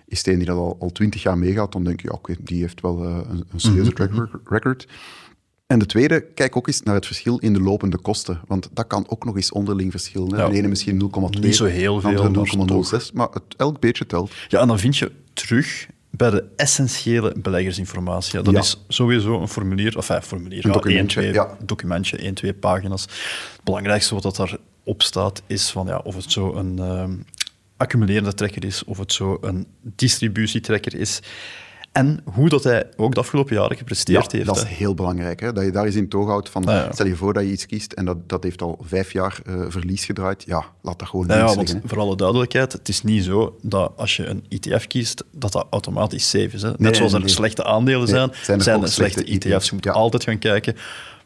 Is 0.07 0.19
het 0.19 0.27
een 0.27 0.37
die 0.37 0.47
dat 0.47 0.57
al, 0.57 0.77
al 0.81 0.91
20 0.93 1.23
jaar 1.23 1.39
meegaat, 1.39 1.73
dan 1.73 1.85
denk 1.85 2.01
je, 2.01 2.09
ja, 2.11 2.15
oké, 2.15 2.35
die 2.41 2.61
heeft 2.61 2.81
wel 2.81 3.05
eh, 3.05 3.17
een, 3.31 3.45
een 3.53 3.61
serieuze 3.61 3.91
Mhm, 3.91 3.95
track 3.95 4.41
record. 4.45 4.87
En 5.67 5.79
de 5.79 5.87
tweede, 5.87 6.21
kijk 6.21 6.57
ook 6.57 6.67
eens 6.67 6.83
naar 6.83 6.95
het 6.95 7.07
verschil 7.07 7.39
in 7.39 7.53
de 7.53 7.61
lopende 7.61 7.99
kosten. 7.99 8.41
Want 8.47 8.69
dat 8.73 8.87
kan 8.87 9.05
ook 9.09 9.25
nog 9.25 9.37
eens 9.37 9.53
onderling 9.53 9.91
verschillen. 9.91 10.37
Ja. 10.37 10.49
De 10.49 10.55
ene 10.57 10.69
misschien 10.69 11.11
0,2, 11.35 11.41
Niet 11.41 11.57
zo 11.57 11.65
heel 11.65 12.01
veel, 12.01 12.25
andere 12.25 12.57
maar 12.57 13.01
0,06. 13.03 13.13
Maar 13.13 13.29
het, 13.33 13.43
elk 13.57 13.81
beetje 13.81 14.07
telt. 14.07 14.33
Ja, 14.49 14.61
en 14.61 14.69
dan 14.69 14.79
vind 14.79 14.97
je 14.97 15.13
terug 15.33 15.89
bij 16.11 16.31
de 16.31 16.45
essentiële 16.57 17.35
beleggersinformatie. 17.43 18.43
Dat 18.43 18.55
Ja. 18.55 18.61
is 18.61 18.85
sowieso 18.89 19.41
een 19.41 19.49
formulier, 19.49 19.97
of 19.97 20.09
een 20.09 20.23
formulier, 20.23 20.65
Een 20.65 20.71
ja, 20.71 20.77
documentje, 20.77 21.21
één, 21.21 21.33
twee, 21.33 21.33
ja. 21.33 21.57
documentje, 21.65 22.17
één, 22.17 22.35
twee 22.35 22.55
pagina's. 22.55 23.03
Het 23.03 23.61
belangrijkste 23.65 24.15
wat 24.15 24.23
dat 24.23 24.37
daarop 24.37 24.59
staat 24.97 25.43
is 25.47 25.71
van, 25.71 25.87
ja, 25.87 26.01
of 26.05 26.15
het 26.15 26.33
zo 26.33 26.55
een 26.55 26.79
ehm, 26.79 27.13
accumulerende 27.77 28.35
trekker 28.35 28.65
is, 28.65 28.85
of 28.85 28.99
het 28.99 29.13
zo 29.13 29.39
een 29.41 29.67
distributietrekker 29.83 30.95
is. 30.95 31.21
En 31.93 32.21
hoe 32.25 32.49
dat 32.49 32.65
hij 32.65 32.87
ook 32.97 33.15
de 33.15 33.21
afgelopen 33.21 33.55
jaren 33.57 33.77
gepresteerd 33.77 34.25
Ja, 34.33 34.37
heeft. 34.39 34.47
dat 34.47 34.57
is 34.57 34.63
hè. 34.63 34.69
heel 34.69 34.95
belangrijk. 34.95 35.41
Hè? 35.41 35.53
Dat 35.53 35.65
je 35.65 35.71
daar 35.71 35.85
eens 35.85 35.95
in 35.95 36.09
toog 36.09 36.27
houdt 36.29 36.49
van, 36.51 36.65
Ah, 36.65 36.75
ja. 36.75 36.93
stel 36.93 37.07
je 37.07 37.17
voor 37.17 37.33
dat 37.33 37.43
je 37.43 37.51
iets 37.51 37.67
kiest 37.67 37.93
en 37.93 38.05
dat, 38.05 38.29
dat 38.29 38.43
heeft 38.43 38.63
al 38.63 38.79
vijf 38.83 39.13
jaar 39.13 39.39
eh, 39.47 39.65
verlies 39.69 40.05
gedraaid. 40.05 40.43
Ja, 40.47 40.65
laat 40.83 40.99
dat 40.99 41.09
gewoon 41.09 41.27
Nou 41.27 41.49
ja, 41.49 41.55
want 41.55 41.77
voor 41.85 41.99
alle 41.99 42.17
duidelijkheid, 42.17 42.73
het 42.73 42.89
is 42.89 43.03
niet 43.03 43.25
zo 43.25 43.59
dat 43.63 43.93
als 43.97 44.17
je 44.17 44.27
een 44.27 44.45
ETF 44.49 44.87
kiest, 44.87 45.25
dat 45.33 45.53
dat 45.53 45.67
automatisch 45.71 46.29
safe 46.29 46.51
is. 46.53 46.63
Hè? 46.63 46.69
Net 46.69 46.79
Nee, 46.79 46.95
zoals 46.95 47.13
er 47.13 47.21
nee. 47.21 47.29
slechte 47.29 47.65
aandelen 47.65 47.99
Nee, 48.01 48.09
zijn, 48.09 48.31
zijn 48.43 48.59
er 48.59 48.65
zijn 48.65 48.83
er 48.83 48.89
slechte 48.89 49.21
slechte 49.25 49.49
ETF's. 49.49 49.69
Je 49.69 49.75
moet 49.75 49.85
Ja. 49.85 49.93
altijd 49.93 50.23
gaan 50.25 50.39
kijken, 50.39 50.77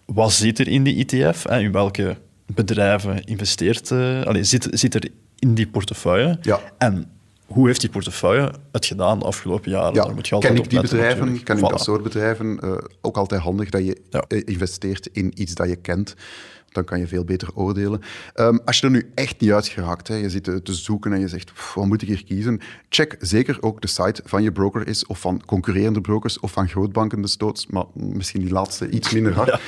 wat 0.04 0.32
zit 0.32 0.58
er 0.58 0.68
in 0.68 0.82
die 0.82 1.06
ETF? 1.06 1.42
Hè? 1.48 1.58
In 1.60 1.72
welke 1.72 2.16
bedrijven 2.54 3.24
investeert, 3.24 3.92
allee, 4.26 4.44
zit, 4.44 4.68
zit 4.70 4.94
er 4.94 5.10
in 5.38 5.54
die 5.54 5.66
portefeuille? 5.68 6.38
Ja. 6.42 6.60
En 6.78 7.10
hoe 7.46 7.66
heeft 7.66 7.80
die 7.80 7.90
portefeuille 7.90 8.52
het 8.72 8.86
gedaan 8.86 9.18
de 9.18 9.24
afgelopen 9.24 9.70
jaren? 9.70 9.94
Ja, 9.94 10.04
Daar 10.04 10.14
moet 10.14 10.28
je 10.28 10.34
altijd 10.34 10.52
ken 10.54 10.62
ik 10.62 10.70
die 10.70 10.78
letten, 10.78 10.96
bedrijven, 10.96 11.24
natuurlijk. 11.26 11.46
ken 11.46 11.58
ik 11.64 11.68
dat 11.70 11.80
soort 11.82 12.02
bedrijven, 12.02 12.60
eh, 12.60 12.72
ook 13.00 13.16
altijd 13.16 13.40
handig 13.40 13.68
dat 13.70 13.84
je 13.84 14.00
Ja. 14.10 14.24
eh, 14.28 14.42
investeert 14.44 15.08
in 15.12 15.32
iets 15.34 15.54
dat 15.54 15.68
je 15.68 15.76
kent. 15.76 16.14
Dan 16.72 16.84
kan 16.84 16.98
je 16.98 17.06
veel 17.06 17.24
beter 17.24 17.48
oordelen. 17.54 18.00
Ehm, 18.34 18.58
als 18.64 18.78
je 18.78 18.86
er 18.86 18.92
nu 18.92 19.10
echt 19.14 19.40
niet 19.40 19.52
uit 19.52 19.66
geraakt, 19.68 20.08
hè, 20.08 20.14
je 20.14 20.30
zit 20.30 20.44
te, 20.44 20.62
te 20.62 20.72
zoeken 20.74 21.12
en 21.12 21.20
je 21.20 21.28
zegt, 21.28 21.52
"Pff, 21.52 21.74
wat 21.74 21.86
moet 21.86 22.02
ik 22.02 22.08
hier 22.08 22.24
kiezen? 22.24 22.60
Check 22.88 23.16
zeker 23.20 23.56
ook 23.60 23.80
de 23.80 23.86
site 23.88 24.22
van 24.24 24.42
je 24.42 24.52
broker 24.52 24.86
is, 24.88 25.06
of 25.06 25.18
van 25.20 25.42
concurrerende 25.46 26.00
brokers, 26.00 26.40
of 26.40 26.52
van 26.52 26.68
grootbanken 26.68 27.22
desnoods. 27.22 27.66
Maar 27.66 27.84
misschien 27.94 28.40
die 28.40 28.52
laatste 28.52 28.88
iets 28.90 29.10
minder 29.12 29.32
hard. 29.34 29.60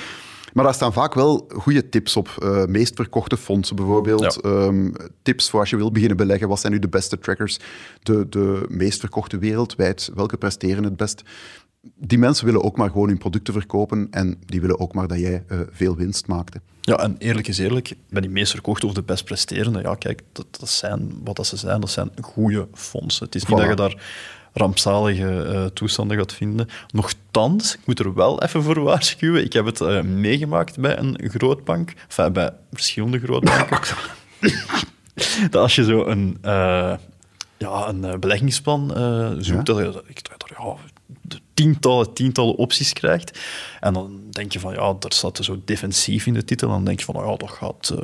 Maar 0.55 0.65
daar 0.65 0.75
staan 0.75 0.93
vaak 0.93 1.15
wel 1.15 1.47
goede 1.49 1.89
tips 1.89 2.17
op. 2.17 2.29
Eh, 2.43 2.65
meest 2.65 2.95
verkochte 2.95 3.37
fondsen 3.37 3.77
bijvoorbeeld. 3.77 4.39
Ja. 4.43 4.51
Ehm, 4.51 4.93
tips 5.23 5.51
voor 5.51 5.61
als 5.61 5.71
je 5.71 5.77
wil 5.77 5.93
beginnen 5.93 6.17
beleggen. 6.17 6.49
Wat 6.49 6.61
zijn 6.61 6.73
nu 6.73 6.79
de 6.79 6.89
beste 6.89 7.19
trackers? 7.19 7.59
De, 8.03 8.29
de 8.29 8.65
meest 8.69 9.01
verkochte 9.01 9.39
wereldwijd. 9.39 10.11
Welke 10.15 10.37
presteren 10.37 10.85
het 10.85 10.97
best? 10.97 11.23
Die 11.97 12.19
mensen 12.19 12.47
willen 12.47 12.63
ook 12.63 12.77
maar 12.77 12.91
gewoon 12.91 13.09
hun 13.09 13.19
producten 13.19 13.53
verkopen 13.53 14.09
en 14.11 14.39
die 14.47 14.61
willen 14.61 14.79
ook 14.79 14.95
maar 14.95 15.09
dat 15.09 15.19
jij 15.19 15.45
eh, 15.49 15.59
veel 15.71 15.97
winst 15.97 16.27
maakt. 16.27 16.55
hè. 16.55 16.61
Ja, 16.81 16.97
en 16.99 17.17
eerlijk 17.19 17.49
is 17.49 17.59
eerlijk, 17.59 17.95
bij 18.09 18.21
die 18.21 18.31
meest 18.31 18.51
verkochte 18.51 18.87
of 18.87 18.93
de 18.93 19.03
best 19.03 19.25
presterende, 19.25 19.81
ja, 19.81 19.95
kijk, 19.95 20.23
dat, 20.33 20.47
dat 20.51 20.69
zijn 20.69 21.13
wat 21.25 21.37
dat 21.37 21.47
ze 21.47 21.57
zijn, 21.57 21.81
dat 21.81 21.91
zijn 21.91 22.11
goede 22.21 22.69
fondsen. 22.73 23.25
Het 23.25 23.35
is 23.35 23.45
niet 23.45 23.59
dat 23.59 23.69
je 23.69 23.75
daar 23.75 24.03
rampzalige 24.55 25.43
eh, 25.43 25.65
toestanden 25.65 26.17
gaat 26.17 26.33
vinden. 26.33 26.69
Nochtans, 26.91 27.75
ik 27.75 27.81
moet 27.85 27.99
er 27.99 28.15
wel 28.15 28.43
even 28.43 28.63
voor 28.63 28.81
waarschuwen, 28.81 29.45
ik 29.45 29.53
heb 29.53 29.65
het 29.65 29.81
eh, 29.81 30.01
meegemaakt 30.03 30.79
bij 30.79 30.99
een 30.99 31.19
grootbank, 31.31 31.93
enfin, 32.09 32.33
bij 32.33 32.51
verschillende 32.73 33.19
grootbanken, 33.19 33.81
dat 35.51 35.63
als 35.63 35.75
je 35.75 35.85
zo 35.85 36.05
een, 36.07 36.39
eh, 36.43 36.95
ja, 37.59 37.89
een 37.89 38.21
beleggingsplan 38.21 38.89
zoekt, 39.39 39.67
Ja. 39.67 39.75
dat 39.75 40.03
ik 40.07 40.21
ja, 40.59 40.75
de 41.23 41.39
tientallen, 41.55 42.13
tientallen 42.13 42.55
opties 42.57 42.93
krijgt. 42.93 43.39
En 43.81 43.93
dan 43.93 44.21
denk 44.31 44.53
je 44.53 44.61
van, 44.61 44.73
ja, 44.73 44.95
daar 44.99 45.13
staat 45.13 45.39
er 45.39 45.45
zo 45.45 45.61
defensief 45.65 46.27
in 46.27 46.35
de 46.35 46.45
titel. 46.45 46.69
Dan 46.69 46.85
denk 46.85 46.99
je 46.99 47.05
van, 47.05 47.27
ja, 47.27 47.37
dat 47.37 47.51
gaat 47.51 47.95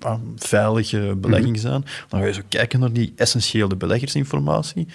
een 0.00 0.36
veilige 0.36 1.14
belegging 1.16 1.52
Mhm. 1.56 1.60
zijn. 1.66 1.84
Dan 2.08 2.20
ga 2.20 2.26
je 2.26 2.32
zo 2.32 2.40
kijken 2.48 2.80
naar 2.80 2.92
die 2.92 3.12
essentiële 3.16 3.76
beleggersinformatie. 3.76 4.86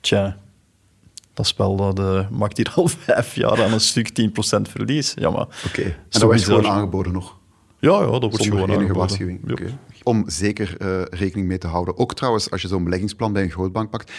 Tja, 0.00 0.36
dat 1.34 1.46
spel 1.46 1.76
dat, 1.76 1.98
eh, 1.98 2.28
maakt 2.30 2.56
hier 2.56 2.72
al 2.74 2.88
vijf 3.06 3.34
jaar 3.34 3.62
aan 3.64 3.72
een 3.72 3.80
stuk 3.80 4.08
10% 4.08 4.60
verlies. 4.70 5.14
Ja, 5.16 5.30
maar... 5.30 5.46
Oké. 5.66 5.82
En 5.82 5.94
dat 6.08 6.22
wordt 6.22 6.44
gewoon 6.44 6.66
aangeboden 6.66 7.12
nog. 7.12 7.38
Ja, 7.78 7.92
ja, 7.92 8.06
dat 8.06 8.20
wordt 8.20 8.36
Zonder 8.36 8.44
gewoon 8.44 8.58
enige 8.58 8.72
aangeboden. 8.72 8.96
waarschuwing. 8.96 9.40
Ja. 9.70 9.78
Om 10.02 10.24
zeker 10.26 10.76
eh, 10.78 11.02
rekening 11.18 11.48
mee 11.48 11.58
te 11.58 11.66
houden. 11.66 11.98
Ook 11.98 12.14
trouwens, 12.14 12.50
als 12.50 12.62
je 12.62 12.68
zo'n 12.68 12.84
beleggingsplan 12.84 13.32
bij 13.32 13.42
een 13.42 13.50
grootbank 13.50 13.90
pakt, 13.90 14.12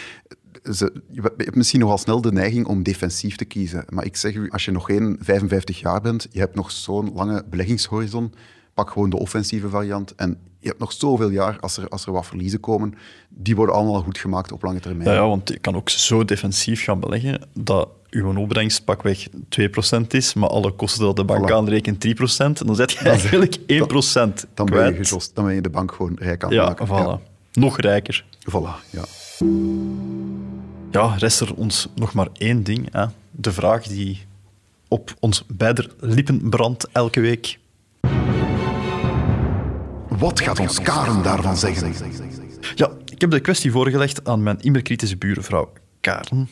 ze, 0.72 1.02
je 1.10 1.20
hebt 1.36 1.54
misschien 1.54 1.80
nogal 1.80 1.98
snel 1.98 2.20
de 2.20 2.32
neiging 2.32 2.66
om 2.66 2.82
defensief 2.82 3.36
te 3.36 3.44
kiezen. 3.44 3.84
Maar 3.88 4.04
ik 4.04 4.16
zeg 4.16 4.34
u, 4.34 4.50
als 4.50 4.64
je 4.64 4.70
nog 4.70 4.86
geen 4.86 5.18
55 5.20 5.80
jaar 5.80 6.00
bent, 6.00 6.26
je 6.30 6.38
hebt 6.38 6.54
nog 6.54 6.70
zo'n 6.70 7.12
lange 7.14 7.44
beleggingshorizon, 7.50 8.34
pak 8.74 8.90
gewoon 8.90 9.10
de 9.10 9.18
offensieve 9.18 9.68
variant. 9.68 10.14
En 10.14 10.38
je 10.58 10.68
hebt 10.68 10.80
nog 10.80 10.92
zoveel 10.92 11.30
jaar, 11.30 11.56
als 11.60 11.76
er, 11.76 11.88
als 11.88 12.06
er 12.06 12.12
wat 12.12 12.26
verliezen 12.26 12.60
komen, 12.60 12.94
die 13.28 13.56
worden 13.56 13.74
allemaal 13.74 14.02
goed 14.02 14.18
gemaakt 14.18 14.52
op 14.52 14.62
lange 14.62 14.80
termijn. 14.80 15.08
Ja, 15.08 15.14
ja, 15.14 15.28
want 15.28 15.48
je 15.48 15.58
kan 15.58 15.76
ook 15.76 15.88
zo 15.90 16.24
defensief 16.24 16.84
gaan 16.84 17.00
beleggen 17.00 17.40
dat 17.54 17.88
uw 18.10 18.36
opbrengst 18.36 18.84
pakweg 18.84 19.28
2% 19.28 20.06
is, 20.08 20.34
maar 20.34 20.48
alle 20.48 20.70
kosten 20.72 21.04
dat 21.04 21.16
de 21.16 21.24
bank 21.24 21.48
Voilà. 21.50 21.52
aanrekent 21.52 22.00
3%. 22.00 22.52
Dan 22.66 22.74
zet 22.74 22.90
je 22.92 22.98
eigenlijk 22.98 23.56
1% 23.56 24.46
Dan 24.54 24.66
ben 24.66 24.86
je 24.86 25.04
gejost, 25.04 25.34
dan 25.34 25.44
ben 25.44 25.54
je 25.54 25.60
de 25.60 25.70
bank 25.70 25.92
gewoon 25.92 26.16
rijk 26.18 26.44
aan 26.44 26.50
het 26.50 26.58
Ja, 26.58 26.64
maken. 26.66 26.86
voilà. 26.86 27.30
Nog 27.52 27.78
rijker. 27.80 28.24
Voilà, 28.50 28.90
ja. 28.90 29.04
Ja, 30.90 31.14
rest 31.18 31.40
er 31.40 31.54
ons 31.54 31.88
nog 31.94 32.12
maar 32.12 32.28
één 32.32 32.62
ding. 32.62 32.88
Hè. 32.92 33.06
De 33.30 33.52
vraag 33.52 33.82
die 33.86 34.22
op 34.88 35.14
ons 35.20 35.44
beider 35.48 35.90
lippen 36.00 36.48
brandt 36.50 36.88
elke 36.92 37.20
week. 37.20 37.58
Wat 40.22 40.40
gaat 40.40 40.58
ons 40.58 40.80
Karen 40.80 41.22
daarvan 41.22 41.56
zeggen? 41.56 41.92
Ja, 42.74 42.90
ik 43.04 43.20
heb 43.20 43.30
de 43.30 43.40
kwestie 43.40 43.70
voorgelegd 43.70 44.28
aan 44.28 44.42
mijn 44.42 44.60
immer 44.60 44.82
kritische 44.82 45.16
buurvrouw 45.16 45.72
Karen. 46.00 46.48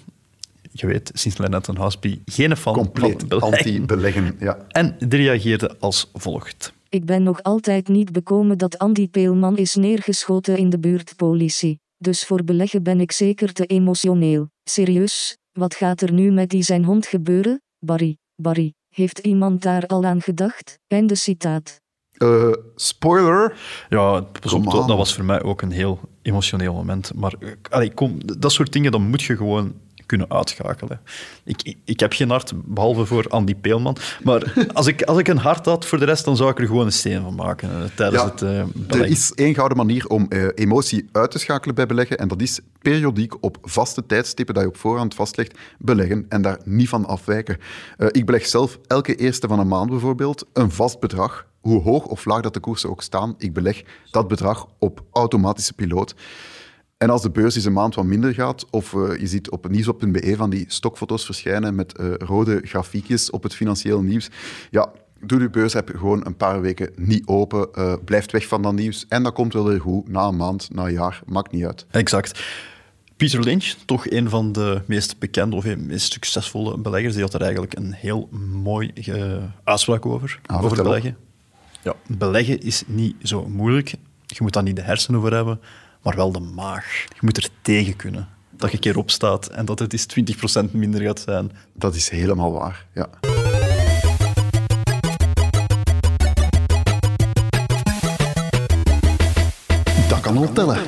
Je 0.73 0.87
weet, 0.87 1.11
sinds 1.15 1.39
Lennart 1.39 1.69
en 1.69 1.77
Haasby 1.77 2.21
geen 2.25 2.57
fan 2.57 2.75
Compleet 2.75 3.21
van 3.21 3.29
beleggen. 3.29 3.59
anti-beleggen. 3.59 4.37
Ja. 4.39 4.67
En 4.69 4.97
die 4.99 5.21
reageerde 5.21 5.77
als 5.79 6.11
volgt. 6.13 6.73
Ik 6.89 7.05
ben 7.05 7.23
nog 7.23 7.43
altijd 7.43 7.89
niet 7.89 8.13
bekomen 8.13 8.59
dat 8.59 8.79
Andy 8.79 9.09
Peelman 9.09 9.57
is 9.57 9.75
neergeschoten 9.75 10.57
in 10.57 10.71
de 10.71 10.79
buurtpolitie. 10.79 11.81
Dus 11.97 12.25
voor 12.25 12.45
beleggen 12.45 12.83
ben 12.83 13.01
ik 13.01 13.13
zeker 13.13 13.53
te 13.53 13.67
emotioneel. 13.67 14.49
Serieus, 14.65 15.37
wat 15.53 15.75
gaat 15.75 16.01
er 16.01 16.13
nu 16.13 16.31
met 16.31 16.49
die 16.49 16.63
zijn 16.63 16.85
hond 16.85 17.07
gebeuren? 17.07 17.63
Barry, 17.79 18.17
Barry, 18.43 18.73
heeft 18.95 19.19
iemand 19.19 19.63
daar 19.63 19.87
al 19.87 20.05
aan 20.05 20.23
gedacht? 20.23 20.79
Einde 20.87 21.15
citaat. 21.15 21.81
Eh, 22.21 22.53
spoiler. 22.77 23.55
Ja, 23.89 24.17
op, 24.17 24.39
dat, 24.43 24.87
was 24.87 25.15
voor 25.15 25.25
mij 25.25 25.43
ook 25.43 25.63
een 25.63 25.71
heel 25.71 26.01
emotioneel 26.23 26.75
moment. 26.75 27.13
Maar 27.15 27.35
allee, 27.71 27.95
kom, 27.95 28.19
dat 28.39 28.53
soort 28.53 28.73
dingen, 28.73 28.93
dan 28.93 29.03
moet 29.03 29.23
je 29.23 29.37
gewoon 29.37 29.75
kunnen 30.07 30.31
uitschakelen. 30.31 31.01
Ik, 31.45 31.77
ik, 31.85 32.01
heb 32.01 32.13
geen 32.13 32.31
hart, 32.31 32.53
behalve 32.55 33.07
voor 33.07 33.29
Andy 33.29 33.55
Peelman. 33.55 33.97
Maar 34.23 34.53
als 34.73 34.87
ik, 34.87 35.03
als 35.03 35.19
ik 35.19 35.29
een 35.29 35.39
hart 35.39 35.65
had 35.65 35.87
voor 35.87 35.99
de 35.99 36.05
rest, 36.05 36.25
dan 36.25 36.37
zou 36.37 36.51
ik 36.51 36.59
er 36.59 36.67
gewoon 36.67 36.87
een 36.87 36.93
steen 36.93 37.23
van 37.23 37.35
maken 37.35 37.71
eh, 37.71 37.77
tijdens 37.95 38.23
Ja, 38.23 38.31
het 38.31 38.43
eh 38.43 38.59
Er 38.59 38.67
beleggen. 38.73 39.11
is 39.11 39.33
één 39.35 39.55
gouden 39.55 39.77
manier 39.77 40.07
om 40.07 40.27
emotie 40.55 41.09
uit 41.13 41.31
te 41.31 41.39
schakelen 41.39 41.75
bij 41.75 41.87
beleggen. 41.87 42.19
En 42.19 42.29
dat 42.29 42.43
is 42.43 42.61
periodiek 42.79 43.35
op 43.41 43.57
vaste 43.63 44.07
tijdstippen 44.07 44.55
dat 44.55 44.63
je 44.65 44.71
op 44.71 44.77
voorhand 44.77 45.15
vastlegt, 45.15 45.59
beleggen 45.79 46.27
en 46.29 46.43
daar 46.43 46.59
niet 46.65 46.89
van 46.89 47.07
afwijken. 47.07 47.59
Ik 48.11 48.27
beleg 48.27 48.47
zelf 48.47 48.79
elke 48.87 49.15
eerste 49.15 49.49
van 49.49 49.59
een 49.59 49.69
maand 49.69 49.91
bijvoorbeeld 49.91 50.47
een 50.53 50.71
vast 50.71 51.01
bedrag. 51.01 51.49
Hoe 51.61 51.83
hoog 51.83 52.05
of 52.05 52.25
laag 52.25 52.40
dat 52.40 52.55
de 52.55 52.61
koersen 52.61 52.90
ook 52.90 53.03
staan, 53.03 53.35
ik 53.38 53.53
beleg 53.53 53.83
dat 54.11 54.29
bedrag 54.29 54.66
op 54.79 55.05
automatische 55.12 55.73
piloot. 55.73 56.14
En 57.03 57.11
als 57.11 57.23
de 57.23 57.31
beurs 57.31 57.55
eens 57.55 57.64
een 57.64 57.73
maand 57.73 57.94
wat 57.94 58.05
minder 58.05 58.35
gaat, 58.35 58.70
of 58.70 58.94
eh, 58.94 59.20
je 59.20 59.27
ziet 59.27 59.51
op 59.51 59.68
nieuwsop.be 59.68 60.37
van 60.37 60.51
die 60.51 60.64
stokfoto's 60.68 61.25
verschijnen 61.25 61.75
met 61.75 61.96
eh, 61.99 62.12
rode 62.14 62.61
grafiekjes 62.64 63.31
op 63.31 63.42
het 63.42 63.55
financieel 63.55 64.03
nieuws, 64.03 64.31
ja, 64.70 64.92
doe 65.20 65.38
de 65.38 65.51
beursapp 65.51 65.90
gewoon 65.96 66.27
een 66.27 66.37
paar 66.37 66.61
weken 66.61 66.92
niet 66.96 67.27
open, 67.27 67.73
eh, 67.73 67.94
blijft 68.05 68.33
weg 68.33 68.46
van 68.46 68.62
dat 68.62 68.73
nieuws 68.73 69.07
en 69.09 69.23
dat 69.23 69.33
komt 69.33 69.53
wel 69.53 69.64
weer 69.64 69.81
goed, 69.81 70.09
na 70.09 70.27
een 70.27 70.37
maand, 70.37 70.68
na 70.73 70.85
een 70.85 70.92
jaar, 70.92 71.23
maakt 71.27 71.53
niet 71.53 71.64
uit. 71.64 71.87
Exact. 71.90 72.44
Peter 73.16 73.40
Lynch, 73.40 73.75
toch 73.85 74.11
een 74.11 74.29
van 74.29 74.53
de 74.53 74.83
meest 74.87 75.18
bekende 75.18 75.57
of 75.57 75.77
meest 75.77 76.12
succesvolle 76.12 76.79
beleggers, 76.79 77.14
die 77.14 77.23
had 77.23 77.35
er 77.35 77.42
eigenlijk 77.42 77.77
een 77.77 77.92
heel 77.92 78.29
mooi 78.62 78.92
uitspraak 79.64 80.07
over, 80.07 80.40
Ah, 80.46 80.64
over 80.64 80.87
op. 80.87 81.14
beleggen. 81.83 82.03
Ja, 82.09 82.16
beleggen 82.16 82.61
is 82.61 82.83
niet 82.87 83.14
zo 83.23 83.49
moeilijk. 83.49 83.95
Je 84.27 84.38
moet 84.38 84.53
daar 84.53 84.62
niet 84.62 84.77
de 84.77 84.83
hersenen 84.83 85.21
voor 85.21 85.33
hebben, 85.33 85.61
maar 86.03 86.16
wel 86.16 86.33
de 86.33 86.40
maag. 86.40 87.05
Je 87.09 87.21
moet 87.21 87.37
er 87.37 87.49
tegen 87.62 87.97
kunnen. 87.97 88.29
Dat 88.51 88.71
je 88.71 88.77
een 88.77 88.83
keer 88.83 88.99
opstaat 88.99 89.47
en 89.47 89.64
dat 89.64 89.79
het 89.79 89.93
eens 89.93 90.07
20% 90.69 90.71
minder 90.73 91.01
gaat 91.01 91.21
zijn. 91.21 91.53
Dat 91.73 91.95
is 91.95 92.09
helemaal 92.09 92.53
waar, 92.53 92.87
ja. 92.95 93.09
Dat 100.09 100.21
kan 100.21 100.37
al 100.37 100.53
tellen. 100.53 100.79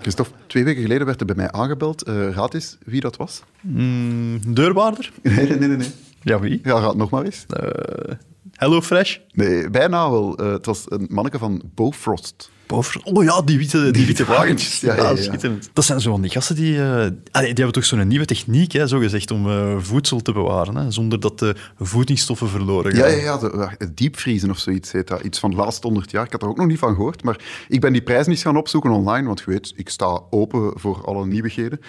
Christophe, 0.00 0.32
twee 0.46 0.64
weken 0.64 0.82
geleden 0.82 1.06
werd 1.06 1.20
er 1.20 1.26
bij 1.26 1.36
mij 1.36 1.50
aangebeld. 1.50 2.02
Eh, 2.02 2.30
raad 2.30 2.54
eens 2.54 2.76
wie 2.84 3.00
dat 3.00 3.16
was. 3.16 3.42
Mm, 3.60 4.54
deurwaarder? 4.54 5.12
Nee, 5.22 5.46
nee, 5.46 5.68
nee. 5.68 5.88
Ja, 6.22 6.40
wie? 6.40 6.60
Ja, 6.62 6.80
raad 6.80 6.96
nog 6.96 7.10
maar 7.10 7.24
eens. 7.24 7.44
Eh, 7.48 8.14
Hello 8.60 8.80
Fresh? 8.80 9.16
Nee, 9.32 9.70
bijna 9.70 10.10
wel. 10.10 10.36
Eh, 10.36 10.52
het 10.52 10.66
was 10.66 10.84
een 10.88 11.06
manneke 11.10 11.38
van 11.38 11.62
Bofrost. 11.74 12.50
Boven. 12.66 13.04
Oh 13.04 13.24
ja, 13.24 13.42
die 13.42 13.58
witte, 13.58 13.90
die 13.90 14.06
witte 14.06 14.24
wagentjes, 14.24 14.80
ja, 14.80 14.96
ja, 14.96 15.08
ja. 15.08 15.16
schitterend. 15.16 15.70
Dat 15.72 15.84
zijn 15.84 16.00
zo 16.00 16.10
van 16.10 16.20
die 16.20 16.30
gasten 16.30 16.56
die... 16.56 16.76
eh, 16.76 16.84
allee, 17.30 17.54
die 17.54 17.64
hebben 17.64 17.72
toch 17.72 17.84
zo'n 17.84 18.08
nieuwe 18.08 18.24
techniek, 18.24 18.72
hè, 18.72 18.86
zo 18.86 18.98
gezegd, 18.98 19.30
om 19.30 19.50
eh, 19.50 19.76
voedsel 19.78 20.20
te 20.20 20.32
bewaren, 20.32 20.76
hè, 20.76 20.90
zonder 20.90 21.20
dat 21.20 21.38
de 21.38 21.54
voedingsstoffen 21.78 22.48
verloren 22.48 22.92
gaan. 22.92 23.10
Ja, 23.10 23.16
ja, 23.16 23.22
ja. 23.22 23.38
De, 23.78 23.94
diepvriezen 23.94 24.50
of 24.50 24.58
zoiets 24.58 24.92
heet 24.92 25.08
dat. 25.08 25.20
Iets 25.20 25.38
van 25.38 25.50
de 25.50 25.56
laatste 25.56 25.86
100 25.86 26.10
jaar. 26.10 26.24
Ik 26.24 26.32
had 26.32 26.42
er 26.42 26.48
ook 26.48 26.56
nog 26.56 26.66
niet 26.66 26.78
van 26.78 26.94
gehoord. 26.94 27.22
Maar 27.22 27.38
ik 27.68 27.80
ben 27.80 27.92
die 27.92 28.02
prijs 28.02 28.26
niet 28.26 28.40
gaan 28.40 28.56
opzoeken 28.56 28.90
online. 28.90 29.26
Want 29.26 29.38
je 29.38 29.50
weet, 29.50 29.72
ik 29.76 29.88
sta 29.88 30.20
open 30.30 30.72
voor 30.74 31.04
alle 31.04 31.26
nieuwigheden. 31.26 31.80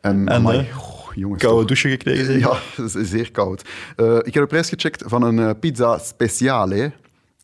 En, 0.00 0.28
En, 0.28 0.30
amai, 0.30 0.68
goh, 0.72 1.01
jongens. 1.14 1.42
Koude 1.42 1.58
toch. 1.58 1.66
douche 1.66 1.88
gekregen, 1.88 2.24
zeg. 2.24 2.38
Ja, 2.40 2.58
dat 2.82 2.94
is 2.94 3.10
zeer 3.10 3.30
koud. 3.30 3.62
Eh, 3.96 4.16
ik 4.16 4.34
heb 4.34 4.42
de 4.42 4.46
prijs 4.46 4.68
gecheckt 4.68 5.02
van 5.06 5.22
een 5.22 5.38
eh, 5.38 5.50
pizza 5.60 5.98
speciale. 5.98 6.92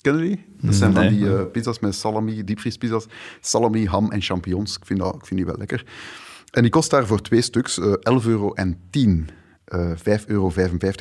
Kennen 0.00 0.22
jullie? 0.22 0.44
Dat 0.61 0.74
zijn 0.74 0.92
van 0.92 1.02
Nee. 1.02 1.11
die 1.18 1.35
eh, 1.37 1.42
pizza's 1.52 1.78
met 1.78 1.94
salami, 1.94 2.44
diepvriespizza's. 2.44 3.07
Salami, 3.40 3.87
ham 3.87 4.11
en 4.12 4.20
champignons. 4.22 4.76
Ik 4.76 4.87
vind, 4.87 4.98
dat, 4.98 5.14
ik 5.14 5.26
vind 5.26 5.37
die 5.40 5.46
wel 5.48 5.59
lekker. 5.59 5.85
En 6.50 6.62
die 6.62 6.70
kost 6.70 6.90
daar 6.90 7.07
voor 7.07 7.20
twee 7.22 7.42
stuks 7.42 7.78
eh 7.78 7.92
11 8.00 8.26
euro 8.26 8.52
en 8.52 8.78
10. 8.90 9.28
Eh 9.64 9.90
5,55 9.90 10.24
euro 10.26 10.52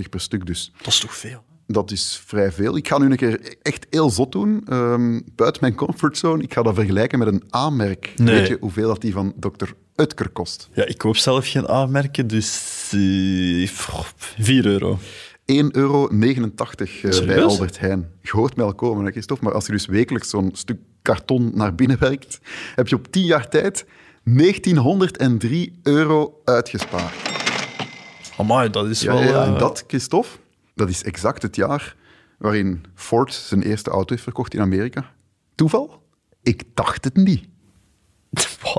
per 0.09 0.19
stuk 0.19 0.45
dus. 0.45 0.71
Dat 0.77 0.87
is 0.87 0.99
toch 0.99 1.15
veel? 1.15 1.43
Dat 1.67 1.91
is 1.91 2.21
vrij 2.25 2.51
veel. 2.51 2.77
Ik 2.77 2.87
ga 2.87 2.97
nu 2.97 3.09
een 3.09 3.15
keer 3.15 3.55
echt 3.61 3.87
heel 3.89 4.09
zot 4.09 4.31
doen. 4.31 4.61
Ehm, 4.65 5.19
buiten 5.35 5.61
mijn 5.61 5.75
comfortzone. 5.75 6.43
Ik 6.43 6.53
ga 6.53 6.61
dat 6.61 6.75
vergelijken 6.75 7.19
met 7.19 7.27
een 7.27 7.43
A-merk. 7.55 8.13
Nee. 8.15 8.35
Weet 8.35 8.47
je 8.47 8.57
hoeveel 8.59 8.87
dat 8.87 9.01
die 9.01 9.13
van 9.13 9.33
Dr. 9.39 9.65
Utker 9.99 10.29
kost? 10.29 10.69
Ja, 10.73 10.85
ik 10.85 10.97
koop 10.97 11.15
zelf 11.17 11.47
geen 11.47 11.67
aanmerken, 11.67 12.27
dus 12.27 12.89
eh, 12.93 13.67
4 14.37 14.65
euro. 14.65 14.99
1,89 14.99 15.01
euro 15.71 16.09
eh, 16.09 17.25
bij? 17.25 17.43
Albert 17.43 17.79
Heijn. 17.79 18.11
Je 18.21 18.31
hoort 18.31 18.55
mij 18.55 18.65
al 18.65 18.73
komen, 18.73 19.05
hè, 19.05 19.11
Christophe, 19.11 19.43
maar 19.43 19.53
als 19.53 19.65
je 19.65 19.71
dus 19.71 19.85
wekelijks 19.85 20.29
zo'n 20.29 20.49
stuk 20.53 20.79
karton 21.01 21.51
naar 21.53 21.75
binnen 21.75 21.99
werkt, 21.99 22.39
heb 22.75 22.87
je 22.87 22.95
op 22.95 23.11
10 23.11 23.23
jaar 23.25 23.49
tijd 23.49 23.85
1903 24.23 25.79
euro 25.83 26.41
uitgespaard. 26.43 27.13
Amai, 28.37 28.69
dat 28.69 28.87
is 28.87 29.01
Ja, 29.01 29.13
wel... 29.13 29.21
ja, 29.21 29.41
eh, 29.41 29.47
en 29.47 29.57
dat, 29.57 29.83
Christophe, 29.87 30.29
dat 30.75 30.89
is 30.89 31.03
exact 31.03 31.41
het 31.41 31.55
jaar 31.55 31.95
waarin 32.37 32.85
Ford 32.95 33.33
zijn 33.33 33.61
eerste 33.61 33.89
auto 33.89 34.09
heeft 34.09 34.23
verkocht 34.23 34.53
in 34.53 34.61
Amerika. 34.61 35.11
Toeval? 35.55 36.01
Ik 36.43 36.63
dacht 36.73 37.03
het 37.03 37.15
niet. 37.15 37.47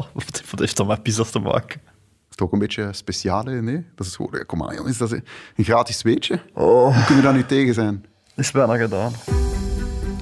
Wat 0.15 0.43
wat 0.51 0.61
heeft 0.61 0.77
dat 0.77 0.87
met 0.87 1.03
pizza's 1.03 1.31
te 1.31 1.39
maken? 1.39 1.81
Is 1.81 2.35
het 2.35 2.41
ook 2.41 2.53
een 2.53 2.59
beetje 2.59 2.89
speciaal, 2.93 3.45
hè? 3.45 3.63
nee? 3.63 3.85
Dat 3.95 4.07
is 4.07 4.17
gewoon, 4.17 4.47
kom 4.47 4.63
aan 4.63 4.75
jongens, 4.75 4.99
dat 4.99 5.13
is 5.13 5.21
een 5.57 5.65
gratis 5.65 6.03
weetje. 6.03 6.41
Hoe 6.53 6.93
kunnen 6.93 7.17
we 7.17 7.23
daar 7.23 7.33
nu 7.33 7.47
tegen 7.47 7.75
zijn? 7.75 8.05
Is 8.37 8.51
bijna 8.51 8.77
gedaan. 8.77 9.13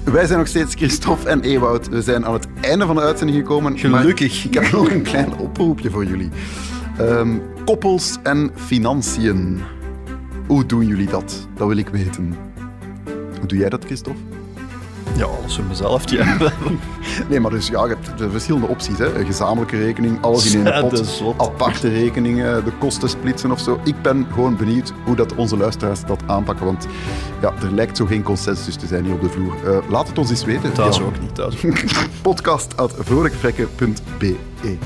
Wij 0.03 0.25
zijn 0.25 0.39
nog 0.39 0.47
steeds 0.47 0.75
Christophe 0.75 1.29
en 1.29 1.41
Ewout. 1.41 1.87
We 1.87 2.01
zijn 2.01 2.25
aan 2.25 2.33
het 2.33 2.47
einde 2.61 2.85
van 2.85 2.95
de 2.95 3.01
uitzending 3.01 3.37
gekomen. 3.37 3.77
Gelukkig. 3.77 4.45
Maar 4.45 4.45
ik 4.45 4.53
heb 4.53 4.71
nog 4.71 4.91
een 4.91 5.03
klein 5.03 5.37
oproepje 5.37 5.89
voor 5.89 6.05
jullie. 6.05 6.29
Ehm, 6.97 7.37
koppels 7.65 8.17
en 8.23 8.51
financiën. 8.55 9.61
Hoe 10.47 10.65
doen 10.65 10.87
jullie 10.87 11.07
dat? 11.07 11.47
Dat 11.55 11.67
wil 11.67 11.77
ik 11.77 11.89
weten. 11.89 12.37
Hoe 13.37 13.47
doe 13.47 13.57
jij 13.57 13.69
dat, 13.69 13.85
Christophe? 13.85 14.36
Ja, 15.15 15.25
alles 15.25 15.55
voor 15.55 15.63
mezelf. 15.65 16.09
Ja. 16.11 16.37
Nee, 17.29 17.39
maar 17.39 17.51
dus 17.51 17.67
ja, 17.67 17.83
je 17.85 17.89
hebt 17.89 18.17
de 18.17 18.29
verschillende 18.29 18.67
opties. 18.67 18.97
Hè. 18.97 19.19
Een 19.19 19.25
gezamenlijke 19.25 19.77
rekening, 19.77 20.21
alles 20.21 20.53
in 20.53 20.67
één 20.67 20.81
pot. 20.89 21.21
Aparte 21.37 21.89
rekeningen, 21.89 22.65
de 22.65 22.71
kosten 22.79 23.09
splitsen 23.09 23.51
of 23.51 23.59
zo. 23.59 23.79
Ik 23.83 24.01
ben 24.01 24.27
gewoon 24.33 24.55
benieuwd 24.55 24.93
hoe 25.05 25.15
dat 25.15 25.35
onze 25.35 25.57
luisteraars 25.57 26.05
dat 26.05 26.19
aanpakken. 26.25 26.65
Want 26.65 26.87
ja, 27.41 27.53
er 27.63 27.71
lijkt 27.73 27.97
zo 27.97 28.05
geen 28.05 28.23
consensus 28.23 28.75
te 28.75 28.87
zijn 28.87 29.03
hier 29.05 29.13
op 29.13 29.21
de 29.21 29.29
vloer. 29.29 29.53
Eh, 29.65 29.77
laat 29.89 30.07
het 30.07 30.17
ons 30.17 30.29
eens 30.29 30.43
weten. 30.45 30.73
Thuis 30.73 30.97
Ja. 30.97 31.03
ook 31.03 31.19
niet, 31.19 31.35
thuis 31.35 31.55
ook 31.55 31.63
niet. 31.83 32.07
podcast.vrolijkevrekken.be 32.21 34.35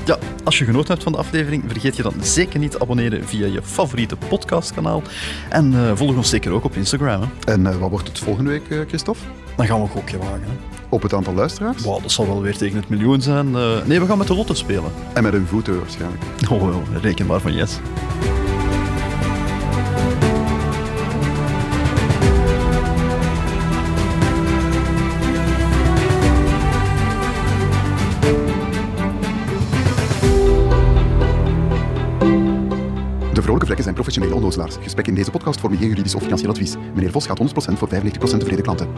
Ja, 0.04 0.18
als 0.44 0.58
je 0.58 0.64
genoten 0.64 0.90
hebt 0.90 1.02
van 1.02 1.12
de 1.12 1.18
aflevering, 1.18 1.64
vergeet 1.66 1.96
je 1.96 2.02
dan 2.02 2.14
zeker 2.20 2.58
niet 2.58 2.70
te 2.70 2.80
abonneren 2.80 3.24
via 3.28 3.46
je 3.46 3.62
favoriete 3.62 4.16
podcastkanaal. 4.28 5.02
En 5.48 5.74
eh, 5.74 5.90
volg 5.94 6.16
ons 6.16 6.28
zeker 6.28 6.52
ook 6.52 6.64
op 6.64 6.76
Instagram. 6.76 7.20
Hè. 7.20 7.52
En 7.52 7.66
eh, 7.66 7.76
wat 7.76 7.90
wordt 7.90 8.08
het 8.08 8.18
volgende 8.18 8.50
week, 8.50 8.68
eh, 8.68 8.78
Christophe? 8.88 9.20
Dan 9.56 9.66
gaan 9.66 9.76
we 9.76 9.82
een 9.82 9.88
gokje 9.88 10.18
wagen. 10.18 10.42
Hè. 10.42 10.82
Op 10.88 11.02
het 11.02 11.14
aantal 11.14 11.34
luisteraars? 11.34 11.82
Wow, 11.82 12.02
dat 12.02 12.12
zal 12.12 12.26
wel 12.26 12.42
weer 12.42 12.56
tegen 12.56 12.76
het 12.76 12.88
miljoen 12.88 13.22
zijn. 13.22 13.56
Eh, 13.56 13.84
nee, 13.84 14.00
we 14.00 14.06
gaan 14.06 14.18
met 14.18 14.26
de 14.26 14.34
lotto 14.34 14.54
spelen. 14.54 14.92
En 15.12 15.22
met 15.22 15.34
een 15.34 15.46
voeten 15.46 15.78
waarschijnlijk. 15.78 16.22
Oh, 16.50 16.74
reken 17.02 17.26
maar 17.26 17.40
van 17.40 17.54
yes. 17.54 17.78
Professionele 34.02 34.34
onnozelaars. 34.34 34.76
Gesprekken 34.80 35.12
in 35.12 35.18
deze 35.18 35.30
podcast 35.30 35.60
vormen 35.60 35.78
geen 35.78 35.88
juridisch 35.88 36.14
of 36.14 36.22
financieel 36.22 36.50
advies. 36.50 36.74
Meneer 36.94 37.10
Vos 37.10 37.26
gaat 37.26 37.40
100% 37.40 37.78
voor 37.78 37.88
95% 37.88 37.92
tevreden 38.18 38.62
klanten. 38.62 38.88